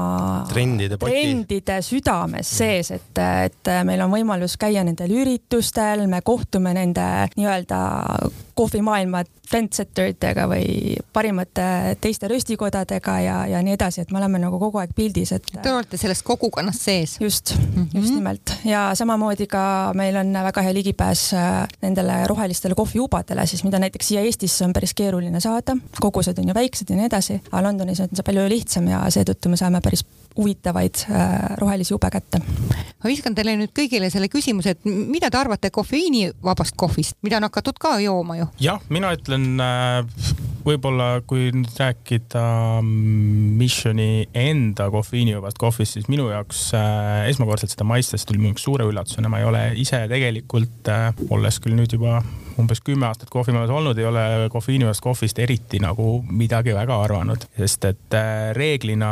Trendide 0.50 0.98
trendide 0.98 1.78
südames 1.82 2.50
sees, 2.58 2.90
et, 2.94 3.22
et 3.46 3.72
meil 3.86 4.02
on 4.04 4.10
võimalus 4.12 4.58
käia 4.60 4.82
nendel 5.04 5.22
üritustel, 5.22 6.06
me 6.08 6.20
kohtume 6.24 6.74
nende 6.74 7.04
nii-öelda 7.36 7.78
kohvimaailma 8.54 9.24
trendsetteritega 9.50 10.46
või 10.48 10.94
parimate 11.12 11.96
teiste 12.00 12.28
röstikodadega 12.30 13.16
ja, 13.20 13.36
ja 13.50 13.60
nii 13.62 13.74
edasi, 13.76 14.02
et 14.04 14.12
me 14.14 14.18
oleme 14.20 14.40
nagu 14.40 14.58
kogu 14.62 14.80
aeg 14.80 14.94
pildis, 14.96 15.34
et. 15.36 15.50
Te 15.62 15.72
olete 15.72 15.98
selles 16.00 16.22
kogukonnas 16.24 16.78
sees. 16.80 17.16
just 17.20 17.54
mm, 17.56 17.74
-hmm. 17.74 18.00
just 18.00 18.14
nimelt 18.14 18.54
ja 18.64 18.90
samamoodi 18.94 19.46
ka 19.46 19.92
meil 19.94 20.16
on 20.16 20.32
väga 20.32 20.62
hea 20.62 20.74
ligipääs 20.74 21.34
äh, 21.34 21.68
nendele 21.82 22.26
rohelistele 22.26 22.74
kohvijubadele 22.74 23.46
siis, 23.46 23.64
mida 23.64 23.78
näiteks 23.78 24.08
siia 24.08 24.20
Eestisse 24.20 24.64
on 24.64 24.72
päris 24.72 24.94
keeruline 24.94 25.40
saada. 25.40 25.76
kogused 26.00 26.38
on 26.38 26.48
ju 26.48 26.54
väiksed 26.54 26.90
ja 26.90 26.96
nii 26.96 27.06
edasi, 27.06 27.40
aga 27.52 27.62
Londonis 27.62 28.00
on 28.00 28.08
see 28.14 28.22
palju 28.22 28.48
lihtsam 28.48 28.88
ja 28.88 29.04
seetõttu 29.10 29.48
me 29.48 29.56
saame 29.56 29.80
päris 29.80 30.04
huvitavaid 30.36 31.04
äh, 31.10 31.56
rohelisi 31.60 31.94
jube 31.94 32.10
kätte. 32.10 32.40
ma 33.04 33.10
viskan 33.10 33.34
teile 33.36 33.56
nüüd 33.58 33.74
kõigile 33.76 34.10
selle 34.10 34.28
küsimuse, 34.32 34.74
et 34.74 34.86
mida 34.88 35.30
te 35.30 35.38
arvate 35.38 35.70
kofeiinivabast 35.74 36.76
kohvist, 36.76 37.16
mida 37.22 37.38
on 37.38 37.48
hakatud 37.48 37.78
ka 37.80 37.98
jooma 38.02 38.38
ju? 38.40 38.48
jah, 38.62 38.82
mina 38.88 39.12
ütlen 39.14 39.60
äh, 39.62 40.34
võib-olla 40.64 41.08
kui 41.28 41.50
nüüd 41.54 41.74
rääkida 41.78 42.44
Missioni 42.84 44.26
enda 44.34 44.88
kofeiinivabast 44.92 45.60
kohvist, 45.60 45.98
siis 45.98 46.08
minu 46.12 46.30
jaoks 46.32 46.66
äh, 46.78 47.28
esmakordselt 47.30 47.74
seda 47.74 47.86
maistes 47.88 48.26
tuli 48.26 48.42
jaoks 48.42 48.64
suure 48.64 48.88
üllatusena, 48.88 49.30
ma 49.30 49.42
ei 49.42 49.50
ole 49.50 49.66
ise 49.80 50.04
tegelikult 50.10 50.90
äh,, 50.90 51.12
olles 51.30 51.60
küll 51.62 51.78
nüüd 51.78 51.94
juba 51.94 52.22
umbes 52.60 52.80
kümme 52.84 53.06
aastat 53.08 53.30
kohvimajas 53.32 53.70
olnud, 53.70 53.98
ei 53.98 54.06
ole 54.08 54.24
kofeiinivabast 54.52 55.02
kohvist 55.04 55.38
eriti 55.42 55.80
nagu 55.82 56.18
midagi 56.30 56.74
väga 56.76 56.98
arvanud, 57.06 57.46
sest 57.58 57.88
et 57.90 58.16
äh, 58.18 58.50
reeglina 58.56 59.10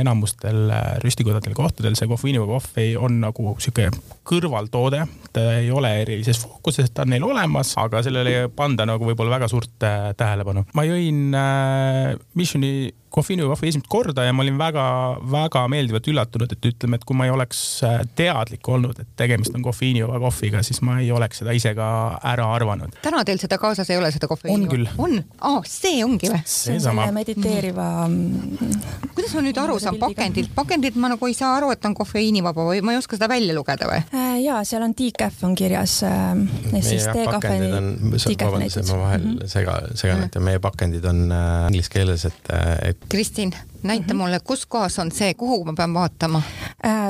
enamustel 0.00 0.68
äh, 0.70 0.86
rüstikodadel 1.04 1.56
kohtadel 1.58 1.98
see 1.98 2.10
kofeiinivaba 2.10 2.58
kohv 2.58 2.80
ei, 2.82 2.94
on 2.96 3.20
nagu 3.22 3.54
sihuke 3.62 3.90
kõrvaltoode, 4.28 5.04
ta 5.32 5.44
ei 5.58 5.70
ole 5.74 5.92
erilises 6.02 6.40
fookuses, 6.44 6.90
ta 6.92 7.04
on 7.06 7.14
neil 7.14 7.26
olemas, 7.26 7.74
aga 7.80 8.02
sellele 8.04 8.34
ei 8.34 8.52
panda 8.52 8.86
nagu 8.88 9.08
võib-olla 9.08 9.38
väga 9.38 9.50
suurt 9.50 9.86
äh, 9.86 10.10
tähelepanu. 10.18 10.66
ma 10.74 10.86
jõin 10.88 11.28
äh, 11.36 12.16
Missioni 12.38 12.90
kofeiinivaba 13.10 13.56
kohvi 13.56 13.72
esimest 13.72 13.88
korda 13.90 14.24
ja 14.26 14.32
ma 14.36 14.44
olin 14.44 14.58
väga-väga 14.60 15.64
meeldivalt 15.72 16.08
üllatunud, 16.12 16.52
et 16.52 16.68
ütleme, 16.70 16.98
et 16.98 17.06
kui 17.08 17.16
ma 17.18 17.28
ei 17.28 17.32
oleks 17.34 17.60
äh, 17.86 18.00
teadlik 18.18 18.68
olnud, 18.68 18.98
et 19.00 19.10
tegemist 19.18 19.54
on 19.56 19.64
kofeiinivaba 19.64 20.20
kohviga, 20.22 20.62
siis 20.66 20.80
ma 20.86 20.98
ei 21.02 21.10
oleks 21.14 21.42
seda 21.42 21.54
ise 21.56 21.74
ka 21.78 21.88
ära 22.32 22.48
arvanud. 22.54 22.98
täna 23.04 23.24
teil 23.28 23.40
seda 23.42 23.58
kaasas 23.60 23.90
ei 23.90 24.00
ole, 24.00 24.10
seda 24.14 24.30
kofeiini? 24.30 24.66
on 24.66 24.72
küll. 24.72 24.90
on 24.98 25.18
oh,, 25.48 25.60
see 25.68 26.02
ongi 26.04 26.30
või? 26.32 26.42
seesama. 26.48 27.08
mediteeriva 27.16 27.88
mm.. 28.08 28.82
kuidas 29.14 29.34
ma 29.36 29.44
nüüd 29.46 29.62
aru 29.62 29.78
saan 29.82 30.00
pakendilt, 30.00 30.52
pakendilt 30.56 30.98
ma 31.00 31.12
nagu 31.14 31.30
ei 31.30 31.36
saa 31.36 31.54
aru, 31.58 31.72
et 31.74 31.84
on 31.88 31.96
kofeiinivaba 31.98 32.68
või 32.70 32.82
ma 32.84 32.94
ei 32.94 33.02
oska 33.02 33.18
seda 33.18 33.30
välja 33.30 33.56
lugeda 33.56 33.90
või? 33.90 34.02
ja 34.44 34.60
seal 34.68 34.84
on 34.86 34.96
decaf 34.98 35.42
on 35.48 35.56
kirjas 35.58 36.00
äh,. 36.06 36.34
meie 36.72 37.28
pakendid 37.28 37.78
on, 37.78 37.90
vabandust, 38.12 38.80
et 38.82 38.92
ma 38.92 38.98
vahel 39.02 39.24
mm 39.24 39.34
-hmm. 39.34 39.50
sega, 39.50 39.78
segan, 39.98 40.24
et 40.26 40.38
meie 40.42 40.60
pakendid 40.62 41.04
on 41.08 41.24
äh, 41.32 41.66
inglise 41.68 41.92
keeles, 41.92 42.24
et, 42.28 42.52
et 42.82 42.97
Kristin, 43.08 43.52
näita 43.82 44.04
mm 44.04 44.10
-hmm. 44.10 44.22
mulle, 44.22 44.40
kus 44.40 44.66
kohas 44.66 44.98
on 44.98 45.12
see, 45.12 45.34
kuhu 45.34 45.64
ma 45.64 45.72
pean 45.72 45.94
vaatama? 45.94 46.42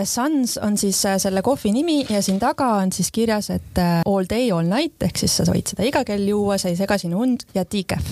Suns 0.05 0.57
on 0.63 0.77
siis 0.79 1.01
äh, 1.07 1.19
selle 1.23 1.43
kohvi 1.43 1.73
nimi 1.75 2.01
ja 2.11 2.23
siin 2.25 2.39
taga 2.43 2.71
on 2.81 2.93
siis 2.93 3.11
kirjas, 3.15 3.51
et 3.55 3.79
äh, 3.79 4.01
all 4.07 4.27
day, 4.31 4.51
all 4.55 4.67
night 4.67 5.03
ehk 5.05 5.21
siis 5.21 5.37
sa 5.39 5.47
võid 5.49 5.71
seda 5.73 5.87
iga 5.87 6.05
kell 6.09 6.27
juua, 6.29 6.59
sa 6.59 6.71
ei 6.71 6.79
sega 6.79 6.99
sinu 7.01 7.23
und 7.25 7.45
ja 7.55 7.65
decaf 7.69 8.07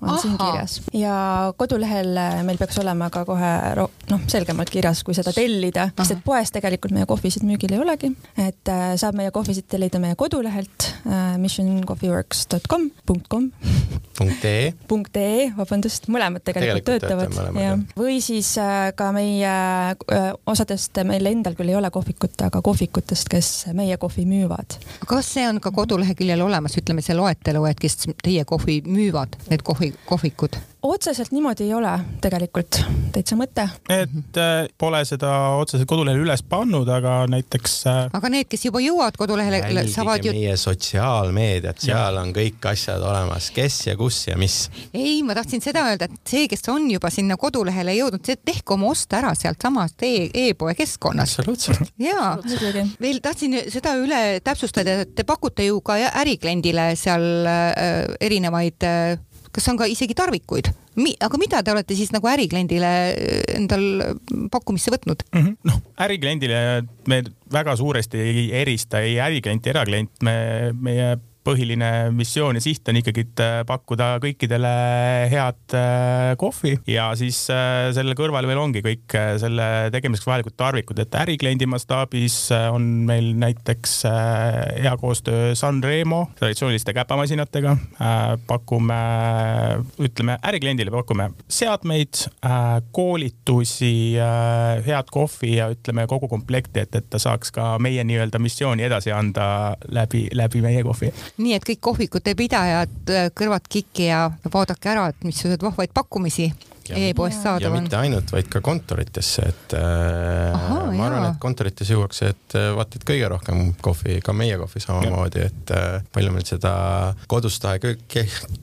on 0.00 0.08
Aha. 0.08 0.18
siin 0.22 0.36
kirjas. 0.40 0.78
ja 0.96 1.14
kodulehel 1.56 2.16
äh, 2.16 2.40
meil 2.46 2.58
peaks 2.60 2.78
olema 2.82 3.10
ka 3.12 3.24
kohe 3.28 3.52
noh, 3.76 4.24
selgemalt 4.30 4.72
kirjas, 4.72 5.02
kui 5.06 5.16
seda 5.16 5.34
tellida, 5.36 5.88
sest 5.98 6.16
et 6.16 6.24
poes 6.24 6.52
tegelikult 6.54 6.94
meie 6.96 7.08
kohvisid 7.08 7.46
müügil 7.46 7.76
ei 7.76 7.82
olegi, 7.82 8.12
et 8.36 8.72
äh, 8.72 8.94
saab 9.00 9.18
meie 9.18 9.32
kohvisid 9.34 9.68
tellida 9.72 10.00
meie 10.02 10.16
kodulehelt 10.18 10.88
äh, 11.06 11.36
missioncoffeeworks.com, 11.42 12.88
.com 13.28 13.50
.ee. 14.22 14.72
.ee, 14.72 15.46
vabandust, 15.60 16.08
mõlemad 16.12 16.44
tegelikult, 16.46 16.86
tegelikult 16.86 17.36
töötavad. 17.36 17.62
jah, 17.62 17.78
või 17.98 18.18
siis 18.24 18.54
ka 18.96 19.10
meie 19.14 19.54
osadest 20.48 21.02
meil 21.12 21.28
endal 21.32 21.56
küll 21.58 21.72
ei 21.72 21.78
ole 21.78 21.90
kohvikut, 21.92 22.36
aga 22.46 22.62
kohvikutest, 22.64 23.28
kes 23.32 23.52
meie 23.76 23.96
kohvi 24.00 24.24
müüvad. 24.28 24.78
kas 25.06 25.32
see 25.36 25.46
on 25.48 25.60
ka 25.60 25.72
koduleheküljel 25.74 26.42
olemas, 26.44 26.76
ütleme 26.80 27.04
see 27.04 27.16
loetelu, 27.18 27.64
et 27.68 27.80
kes 27.80 28.06
teie 28.24 28.44
kohvi 28.48 28.82
müüvad, 28.86 29.36
need 29.50 29.64
kohvi, 29.66 29.92
kohvikud? 30.08 30.60
Otseselt 30.82 31.30
niimoodi 31.32 31.64
ei 31.64 31.74
ole 31.74 31.92
tegelikult, 32.22 32.80
täitsa 33.14 33.36
mõte. 33.38 33.68
et 33.92 34.38
äh, 34.40 34.66
pole 34.78 35.02
seda 35.06 35.30
otseselt 35.60 35.86
kodulehele 35.90 36.24
üles 36.24 36.42
pannud, 36.42 36.88
aga 36.90 37.22
näiteks 37.30 37.76
äh.... 37.90 38.00
aga 38.18 38.30
need, 38.32 38.48
kes 38.50 38.66
juba 38.66 38.82
jõuavad 38.82 39.16
kodulehele, 39.20 39.84
saavad 39.92 40.26
ju. 40.26 40.34
meie 40.34 40.56
sotsiaalmeediat, 40.58 41.82
seal 41.86 42.18
on 42.18 42.34
kõik 42.34 42.66
asjad 42.72 43.02
olemas, 43.06 43.50
kes 43.54 43.78
ja 43.86 43.96
kus 43.98 44.24
ja 44.26 44.36
mis. 44.40 44.58
ei, 44.90 45.20
ma 45.26 45.36
tahtsin 45.38 45.62
seda 45.64 45.86
öelda, 45.90 46.10
et 46.10 46.34
see, 46.34 46.48
kes 46.50 46.66
on 46.72 46.90
juba 46.90 47.12
sinna 47.14 47.38
kodulehele 47.40 47.94
jõudnud, 48.00 48.24
see 48.26 48.40
tehke 48.42 48.74
oma 48.74 48.90
ost 48.90 49.14
ära 49.14 49.34
sealtsamast 49.38 50.02
e 50.06 50.12
e-poe 50.48 50.74
keskkonnas. 50.78 51.38
absoluutselt. 51.38 51.94
ja, 52.02 52.34
veel 53.02 53.22
tahtsin 53.22 53.60
seda 53.70 53.94
üle 54.02 54.22
täpsustada, 54.44 55.02
et 55.06 55.14
te 55.14 55.26
pakute 55.28 55.68
ju 55.68 55.78
ka 55.84 56.00
ärikliendile 56.10 56.92
seal 56.98 57.46
äh, 57.46 58.16
erinevaid 58.20 58.88
äh, 58.88 59.20
kas 59.52 59.68
on 59.72 59.80
ka 59.80 59.88
isegi 59.90 60.16
tarvikuid 60.18 60.72
Mi,, 60.92 61.14
aga 61.24 61.38
mida 61.40 61.62
te 61.64 61.72
olete 61.72 61.96
siis 61.96 62.10
nagu 62.12 62.28
ärikliendile 62.28 62.88
endal 63.56 63.84
pakkumisse 64.52 64.92
võtnud 64.92 65.24
mm 65.30 65.40
-hmm.? 65.40 65.54
noh, 65.70 65.78
ärikliendile 66.04 66.58
me 67.08 67.22
väga 67.52 67.76
suuresti 67.76 68.20
ei 68.20 68.48
erista 68.60 69.00
ei 69.00 69.16
äriklient, 69.20 69.66
eraklient, 69.66 70.12
me, 70.22 70.34
meie 70.76 71.16
põhiline 71.44 71.90
missioon 72.14 72.56
ja 72.58 72.62
siht 72.62 72.88
on 72.90 72.98
ikkagi 73.00 73.24
pakkuda 73.66 74.14
kõikidele 74.22 74.72
head 75.32 75.74
äh, 75.76 76.32
kohvi 76.40 76.76
ja 76.90 77.10
siis 77.18 77.44
äh, 77.52 77.90
selle 77.94 78.14
kõrval 78.18 78.46
veel 78.48 78.60
ongi 78.62 78.82
kõik 78.84 79.16
äh, 79.18 79.34
selle 79.42 79.66
tegemiseks 79.94 80.28
vajalikud 80.28 80.56
tarvikud, 80.58 81.02
et 81.02 81.16
ärikliendi 81.18 81.66
mastaabis 81.70 82.36
on 82.72 82.86
meil 83.08 83.32
näiteks 83.38 83.96
hea 84.06 84.94
koostöö 85.00 85.54
Sanremo 85.58 86.24
traditsiooniliste 86.38 86.94
käpamasinatega. 86.96 87.76
pakume, 88.46 88.98
ütleme 90.02 90.36
ärikliendile 90.46 90.90
pakume 90.90 91.30
seadmeid, 91.50 92.26
koolitusi, 92.92 94.14
head 94.86 95.10
kohvi 95.12 95.56
ja 95.56 95.68
ütleme 95.72 96.06
kogu 96.10 96.28
komplekti, 96.28 96.84
et, 96.84 96.94
et 96.98 97.08
ta 97.10 97.20
saaks 97.22 97.52
ka 97.54 97.76
meie 97.82 98.04
nii-öelda 98.04 98.40
missiooni 98.42 98.86
edasi 98.86 99.12
anda 99.14 99.76
läbi, 99.88 100.26
läbi 100.36 100.62
meie 100.64 100.82
kohvi 100.86 101.12
nii 101.40 101.56
et 101.56 101.64
kõik 101.64 101.80
kohvikute 101.80 102.34
pidajad, 102.38 102.98
äh, 103.08 103.30
kõrvad 103.36 103.64
kikki 103.70 104.10
ja 104.10 104.26
vaadake 104.52 104.92
ära, 104.92 105.08
et 105.12 105.24
missuguseid 105.24 105.64
vahvaid 105.64 105.94
pakkumisi 105.94 106.50
e-poest 106.92 107.44
saada 107.44 107.68
on. 107.68 107.76
ja 107.76 107.80
mitte 107.80 107.96
ainult, 107.96 108.32
vaid 108.34 108.48
ka 108.52 108.60
kontoritesse, 108.64 109.44
et 109.48 109.74
äh, 109.78 110.52
Aha, 110.52 110.80
ma 110.92 111.06
arvan, 111.06 111.24
jaa. 111.24 111.30
et 111.30 111.38
kontorites 111.40 111.92
juuakse, 111.94 112.32
et 112.34 112.56
äh, 112.58 112.68
vaata, 112.76 112.98
et 112.98 113.06
kõige 113.08 113.30
rohkem 113.32 113.62
kohvi, 113.80 114.18
ka 114.24 114.34
meie 114.36 114.58
kohvi 114.60 114.82
samamoodi, 114.82 115.46
et 115.46 115.72
palju 116.12 116.32
meil 116.34 116.48
seda 116.48 116.72
kodus 117.30 117.60
tahe, 117.62 117.94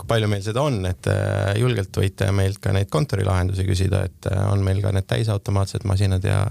palju 0.09 0.29
meil 0.29 0.43
seda 0.45 0.65
on, 0.67 0.83
et 0.89 1.09
julgelt 1.57 2.01
võite 2.03 2.29
meilt 2.35 2.59
ka 2.61 2.75
neid 2.75 2.91
kontorilahendusi 2.93 3.65
küsida, 3.65 4.03
et 4.11 4.29
on 4.51 4.61
meil 4.67 4.83
ka 4.83 4.93
need 4.93 5.07
täisautomaatsed 5.09 5.87
masinad 5.89 6.27
ja 6.27 6.43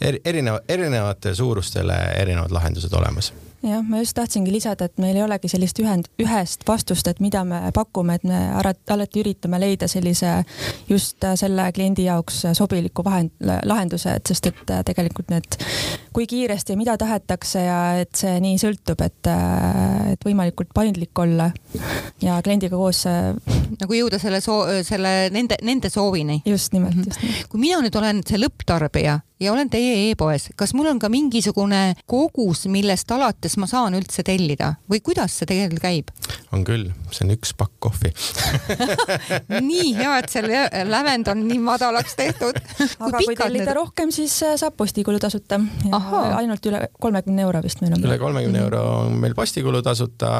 eri, 0.00 0.22
erineva, 0.24 0.60
erinevate 0.68 1.34
suurustele 1.34 1.98
erinevad 2.20 2.54
lahendused 2.54 2.94
olemas 2.94 3.32
jah, 3.64 3.82
ma 3.86 4.00
just 4.02 4.14
tahtsingi 4.16 4.52
lisada, 4.52 4.88
et 4.88 5.00
meil 5.02 5.16
ei 5.16 5.24
olegi 5.24 5.48
sellist 5.50 5.78
ühend, 5.82 6.08
ühest 6.22 6.64
vastust, 6.68 7.08
et 7.10 7.20
mida 7.24 7.44
me 7.48 7.60
pakume, 7.74 8.18
et 8.18 8.26
me 8.28 8.40
alati 8.54 9.22
üritame 9.22 9.60
leida 9.62 9.88
sellise 9.90 10.36
just 10.88 11.24
selle 11.40 11.68
kliendi 11.74 12.06
jaoks 12.08 12.42
sobiliku 12.56 13.04
vahend, 13.06 13.32
lahenduse, 13.40 14.16
et 14.18 14.32
sest 14.32 14.50
et 14.50 14.74
tegelikult 14.86 15.32
need, 15.32 15.58
kui 16.14 16.28
kiiresti 16.30 16.74
ja 16.74 16.80
mida 16.80 16.96
tahetakse 17.00 17.64
ja 17.64 17.80
et 18.02 18.12
see 18.18 18.36
nii 18.44 18.60
sõltub, 18.60 19.00
et, 19.04 19.32
et 20.12 20.26
võimalikult 20.28 20.72
paindlik 20.74 21.24
olla 21.24 21.50
ja 22.22 22.40
kliendiga 22.44 22.76
koos 22.78 23.04
nagu 23.80 23.98
jõuda 23.98 24.20
selle 24.22 24.40
soo-, 24.44 24.66
selle 24.86 25.14
nende, 25.34 25.58
nende 25.62 25.90
soovini. 25.92 26.42
just 26.46 26.74
nimelt, 26.76 26.98
just 27.06 27.22
nimelt. 27.22 27.48
kui 27.48 27.62
mina 27.66 27.80
nüüd 27.84 27.96
olen 28.00 28.22
see 28.26 28.40
lõpptarbija 28.40 29.20
ja 29.40 29.52
olen 29.52 29.70
teie 29.70 29.96
e-poes, 30.10 30.48
kas 30.56 30.74
mul 30.78 30.86
on 30.92 31.00
ka 31.02 31.10
mingisugune 31.12 31.94
kogus, 32.10 32.64
millest 32.70 33.10
alates 33.14 33.56
ma 33.58 33.66
saan 33.70 33.96
üldse 33.98 34.22
tellida 34.26 34.74
või 34.90 35.00
kuidas 35.04 35.34
see 35.40 35.48
tegelikult 35.50 35.82
käib? 35.82 36.12
on 36.54 36.62
küll, 36.66 36.86
see 37.10 37.24
on 37.26 37.34
üks 37.34 37.54
pakk 37.58 37.74
kohvi 37.82 38.12
nii 39.70 39.94
hea, 39.98 40.12
et 40.20 40.30
selle 40.32 40.62
lävend 40.88 41.30
on 41.32 41.42
nii 41.48 41.58
madalaks 41.64 42.14
tehtud. 42.18 42.60
aga 42.98 43.18
kui 43.18 43.34
tellida 43.34 43.70
need... 43.70 43.76
rohkem, 43.80 44.14
siis 44.14 44.36
äh, 44.46 44.54
saab 44.60 44.76
postikulu 44.78 45.18
tasuta. 45.22 45.58
ainult 46.38 46.70
üle 46.70 46.86
kolmekümne 47.00 47.46
euro 47.46 47.62
vist 47.64 47.82
meil 47.82 47.96
on. 47.96 48.06
üle 48.06 48.18
kolmekümne 48.22 48.62
euro 48.62 48.82
on 49.04 49.18
meil 49.20 49.34
postikulu 49.34 49.82
tasuta, 49.84 50.30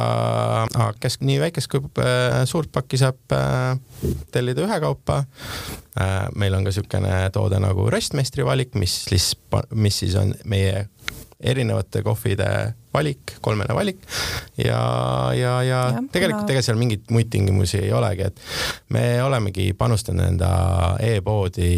aga 0.69 0.93
kes 1.03 1.19
nii 1.25 1.41
väikest 1.49 1.73
kui 1.73 1.83
äh, 2.03 2.45
suurt 2.49 2.71
pakki 2.75 3.01
saab 3.01 3.35
äh, 3.35 3.75
tellida 4.35 4.65
ühekaupa. 4.69 5.25
Meil 6.35 6.55
on 6.57 6.65
ka 6.65 6.73
niisugune 6.73 7.19
toode 7.33 7.61
nagu 7.63 7.87
röstmeistri 7.93 8.47
valik, 8.47 8.75
mis 8.75 8.97
siis, 9.09 9.29
mis 9.75 9.99
siis 10.03 10.17
on 10.19 10.35
meie 10.45 10.89
erinevate 11.41 12.03
kohvide 12.03 12.49
valik, 12.95 13.35
kolmene 13.41 13.75
valik. 13.75 13.99
Ja, 14.57 14.79
ja, 15.35 15.55
ja, 15.63 15.79
ja 15.91 16.03
tegelikult 16.13 16.51
ega 16.55 16.63
seal 16.63 16.79
mingeid 16.79 17.11
muid 17.11 17.31
tingimusi 17.33 17.81
ei 17.83 17.93
olegi, 17.95 18.29
et 18.29 18.43
me 18.95 19.05
olemegi 19.25 19.73
panustanud 19.79 20.29
enda 20.29 20.51
e-poodi, 21.03 21.71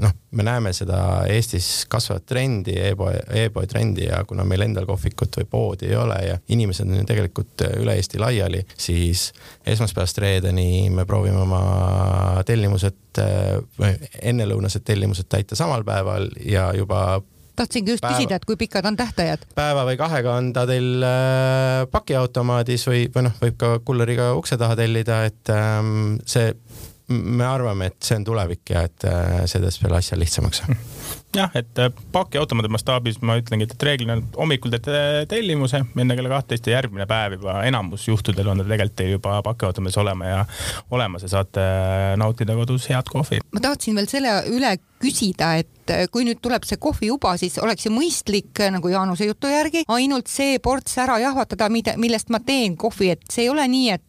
noh, 0.00 0.14
me 0.34 0.46
näeme 0.46 0.72
seda 0.74 0.98
Eestis 1.30 1.84
kasvavat 1.92 2.24
trendi 2.30 2.74
e, 2.78 2.94
e-poe, 2.94 3.18
e-poe 3.44 3.68
trendi 3.70 4.08
ja 4.08 4.22
kuna 4.28 4.46
meil 4.48 4.64
endal 4.64 4.88
kohvikut 4.88 5.40
või 5.42 5.50
poodi 5.50 5.90
ei 5.92 5.98
ole 6.00 6.18
ja 6.24 6.38
inimesed 6.56 6.88
on 6.88 7.02
ju 7.02 7.04
tegelikult 7.10 7.66
üle 7.82 7.98
Eesti 8.00 8.22
laiali, 8.22 8.64
siis 8.76 9.28
esmaspäevast 9.66 10.18
reedeni 10.24 10.88
me 10.94 11.04
proovime 11.08 11.44
oma 11.44 11.62
tellimused, 12.48 13.20
ennelõunased 14.22 14.88
tellimused 14.88 15.28
täita 15.30 15.56
samal 15.58 15.84
päeval 15.86 16.32
ja 16.48 16.70
juba 16.74 17.20
tahtsingi 17.56 17.94
just 17.94 18.04
päeva, 18.04 18.16
küsida, 18.16 18.38
et 18.40 18.46
kui 18.48 18.58
pikad 18.60 18.86
on 18.88 18.96
tähtajad? 18.98 19.46
päeva 19.54 19.84
või 19.88 19.98
kahega 20.00 20.38
on 20.40 20.52
ta 20.56 20.66
teil 20.68 21.04
äh, 21.06 21.84
pakiautomaadis 21.92 22.88
või, 22.90 23.04
või 23.14 23.28
noh, 23.28 23.38
võib 23.42 23.58
ka 23.60 23.76
kulleriga 23.84 24.32
ukse 24.38 24.58
taha 24.60 24.78
tellida, 24.78 25.22
et 25.30 25.54
ähm, 25.54 26.18
see, 26.26 26.52
me 27.14 27.46
arvame, 27.46 27.92
et 27.92 28.00
see 28.04 28.18
on 28.20 28.26
tulevik 28.26 28.74
ja 28.74 28.86
et 28.88 29.08
äh, 29.10 29.40
see 29.50 29.62
teeb 29.62 29.74
selle 29.76 30.00
asja 30.00 30.18
lihtsamaks 30.20 30.64
jah, 31.34 31.50
et 31.58 31.78
äh, 31.78 31.90
pakiautomaadi 32.12 32.70
mastaabis 32.72 33.20
ma 33.22 33.36
ütlengi, 33.40 33.68
et 33.68 33.86
reeglina 33.88 34.16
hommikul 34.36 34.72
teete 34.74 35.26
tellimuse 35.30 35.82
enne 35.84 36.16
kella 36.16 36.32
kahtteist 36.32 36.68
ja 36.68 36.78
järgmine 36.78 37.06
päev 37.10 37.38
juba 37.38 37.60
enamus 37.68 38.08
juhtudel 38.08 38.50
on 38.52 38.62
ta 38.62 38.68
tegelikult 38.68 38.96
teil 39.00 39.14
juba 39.16 39.36
pakiautomaadis 39.46 39.98
olema 40.02 40.30
ja 40.30 40.40
olemas 40.94 41.26
ja 41.26 41.30
saate 41.32 41.64
nautida 42.20 42.56
kodus 42.58 42.88
head 42.90 43.10
kohvi. 43.10 43.40
ma 43.52 43.62
tahtsin 43.64 43.98
veel 43.98 44.10
selle 44.10 44.34
üle 44.52 44.76
küsida, 45.04 45.54
et 45.60 45.92
äh, 45.92 46.06
kui 46.12 46.26
nüüd 46.28 46.40
tuleb 46.44 46.64
see 46.68 46.80
kohvijuba, 46.80 47.36
siis 47.40 47.58
oleks 47.62 47.88
ju 47.88 47.92
mõistlik 47.94 48.64
äh, 48.64 48.72
nagu 48.74 48.92
Jaanuse 48.92 49.28
jutu 49.28 49.50
järgi 49.52 49.84
ainult 49.92 50.30
see 50.32 50.58
ports 50.64 50.98
ära 51.02 51.18
jahvatada, 51.22 51.68
mida, 51.72 51.98
millest 52.00 52.32
ma 52.32 52.40
teen 52.44 52.78
kohvi, 52.80 53.12
et 53.16 53.28
see 53.30 53.48
ei 53.48 53.52
ole 53.52 53.66
nii, 53.68 53.90
et 53.98 54.02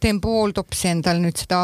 teen 0.00 0.18
pool 0.20 0.52
topsi 0.52 0.90
endal 0.90 1.22
nüüd 1.22 1.38
seda 1.40 1.60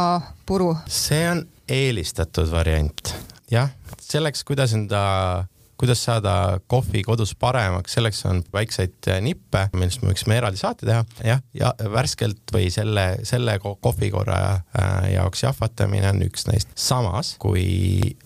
puru. 0.49 0.73
see 0.89 1.27
on 1.29 1.43
eelistatud 1.69 2.49
variant, 2.51 3.13
jah 3.51 3.71
selleks, 4.03 4.45
kuidas 4.45 4.75
enda 4.77 5.47
kuidas 5.77 6.05
saada 6.05 6.61
kohvi 6.67 7.03
kodus 7.05 7.35
paremaks, 7.39 7.97
selleks 7.97 8.23
on 8.29 8.41
väikseid 8.53 9.09
nippe, 9.25 9.67
millest 9.77 10.03
me 10.03 10.11
võiksime 10.11 10.39
eraldi 10.39 10.61
saate 10.61 10.89
teha, 10.89 11.03
jah, 11.27 11.43
ja 11.57 11.73
värskelt 11.93 12.53
või 12.55 12.71
selle, 12.73 13.05
selle 13.29 13.59
kohvikorra 13.61 14.39
äh, 14.57 15.11
jaoks 15.17 15.45
jahvatamine 15.45 16.09
on 16.15 16.23
üks 16.27 16.49
neist. 16.49 16.73
samas, 16.81 17.35
kui 17.43 17.67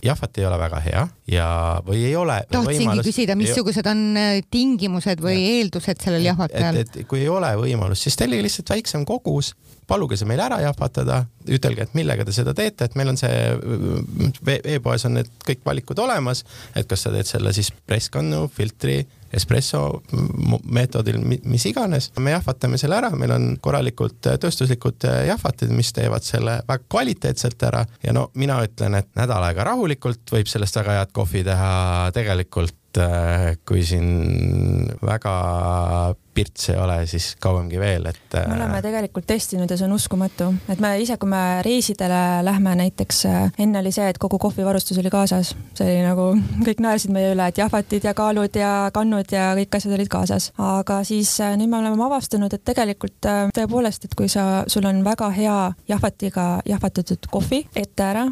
jahvat 0.05 0.39
ei 0.39 0.47
ole 0.47 0.61
väga 0.63 0.83
hea 0.85 1.07
ja, 1.35 1.49
või 1.87 2.05
ei 2.07 2.15
ole. 2.19 2.39
tahtsingi 2.51 2.85
võimalust, 2.85 3.11
küsida, 3.11 3.39
missugused 3.39 3.91
on 3.91 4.07
äh, 4.21 4.39
tingimused 4.51 5.25
või 5.25 5.37
ja. 5.41 5.59
eeldused 5.59 6.07
sellel 6.07 6.31
jahvatajal? 6.31 6.83
et, 6.85 7.03
et 7.03 7.11
kui 7.11 7.25
ei 7.25 7.33
ole 7.33 7.51
võimalust, 7.59 8.07
siis 8.07 8.19
tellige 8.21 8.47
lihtsalt 8.47 8.77
väiksem 8.77 9.09
kogus 9.09 9.55
paluge 9.91 10.19
see 10.19 10.29
meil 10.29 10.41
ära 10.45 10.61
jahvatada, 10.63 11.25
ütelge, 11.51 11.87
et 11.87 11.97
millega 11.99 12.25
te 12.27 12.35
seda 12.35 12.55
teete, 12.57 12.87
et 12.87 12.99
meil 12.99 13.11
on 13.13 13.19
see 13.19 14.59
e-poes 14.75 15.07
on 15.09 15.19
need 15.19 15.31
kõik 15.47 15.65
valikud 15.67 15.99
olemas, 16.03 16.45
et 16.79 16.89
kas 16.91 17.07
sa 17.07 17.15
teed 17.15 17.29
selle 17.29 17.55
siis 17.57 17.73
presskannu, 17.87 18.45
filtri, 18.55 19.01
espresso 19.35 19.81
meetodil, 20.75 21.21
mis 21.23 21.67
iganes. 21.71 22.11
me 22.19 22.35
jahvatame 22.35 22.79
selle 22.83 22.99
ära, 22.99 23.13
meil 23.15 23.35
on 23.35 23.47
korralikult 23.63 24.19
tööstuslikud 24.43 25.07
jahvatid, 25.29 25.71
mis 25.75 25.93
teevad 25.95 26.27
selle 26.27 26.59
väga 26.67 26.87
kvaliteetselt 26.91 27.63
ära 27.71 27.85
ja 28.03 28.15
no 28.17 28.29
mina 28.35 28.59
ütlen, 28.67 28.99
et 28.99 29.11
nädal 29.19 29.47
aega 29.47 29.69
rahulikult 29.71 30.35
võib 30.35 30.51
sellest 30.51 30.81
väga 30.83 30.99
head 30.99 31.15
kohvi 31.15 31.45
teha 31.47 31.71
tegelikult 32.17 32.77
kui 33.71 33.85
siin 33.87 34.11
väga 35.07 35.35
pirts 36.35 36.69
ei 36.71 36.77
ole, 36.79 37.07
siis 37.11 37.35
kauemgi 37.41 37.79
veel, 37.81 38.07
et. 38.07 38.37
me 38.47 38.55
oleme 38.55 38.79
äh, 38.79 38.83
tegelikult 38.85 39.27
testinud 39.27 39.71
ja 39.71 39.77
see 39.79 39.87
on 39.89 39.97
uskumatu, 39.97 40.51
et 40.71 40.81
me 40.83 40.93
ise, 41.03 41.17
kui 41.21 41.29
me 41.31 41.43
reisidele 41.67 42.21
lähme 42.47 42.75
näiteks, 42.79 43.23
äh, 43.27 43.51
enne 43.59 43.83
oli 43.83 43.93
see, 43.95 44.07
et 44.11 44.19
kogu 44.23 44.39
kohvivarustus 44.39 44.99
oli 45.03 45.11
kaasas, 45.11 45.55
see 45.75 45.89
oli 45.89 46.05
nagu, 46.07 46.29
kõik 46.67 46.83
naersid 46.85 47.15
meie 47.15 47.33
üle, 47.35 47.49
et 47.51 47.59
jahvatid 47.59 48.07
ja 48.07 48.15
kaalud 48.17 48.57
ja 48.57 48.73
kannud 48.95 49.35
ja 49.35 49.51
kõik 49.59 49.79
asjad 49.81 49.97
olid 49.99 50.11
kaasas. 50.13 50.51
aga 50.59 51.01
siis 51.09 51.33
äh, 51.43 51.57
nüüd 51.59 51.73
me 51.73 51.81
oleme 51.81 52.07
avastanud, 52.07 52.55
et 52.55 52.65
tegelikult 52.65 53.29
tõepoolest, 53.57 54.07
et 54.07 54.15
kui 54.19 54.31
sa, 54.31 54.65
sul 54.71 54.87
on 54.87 55.03
väga 55.05 55.31
hea 55.35 55.59
jahvatiga 55.91 56.47
jahvatatud 56.69 57.27
kohvi 57.31 57.65
ette 57.77 58.05
ära, 58.07 58.25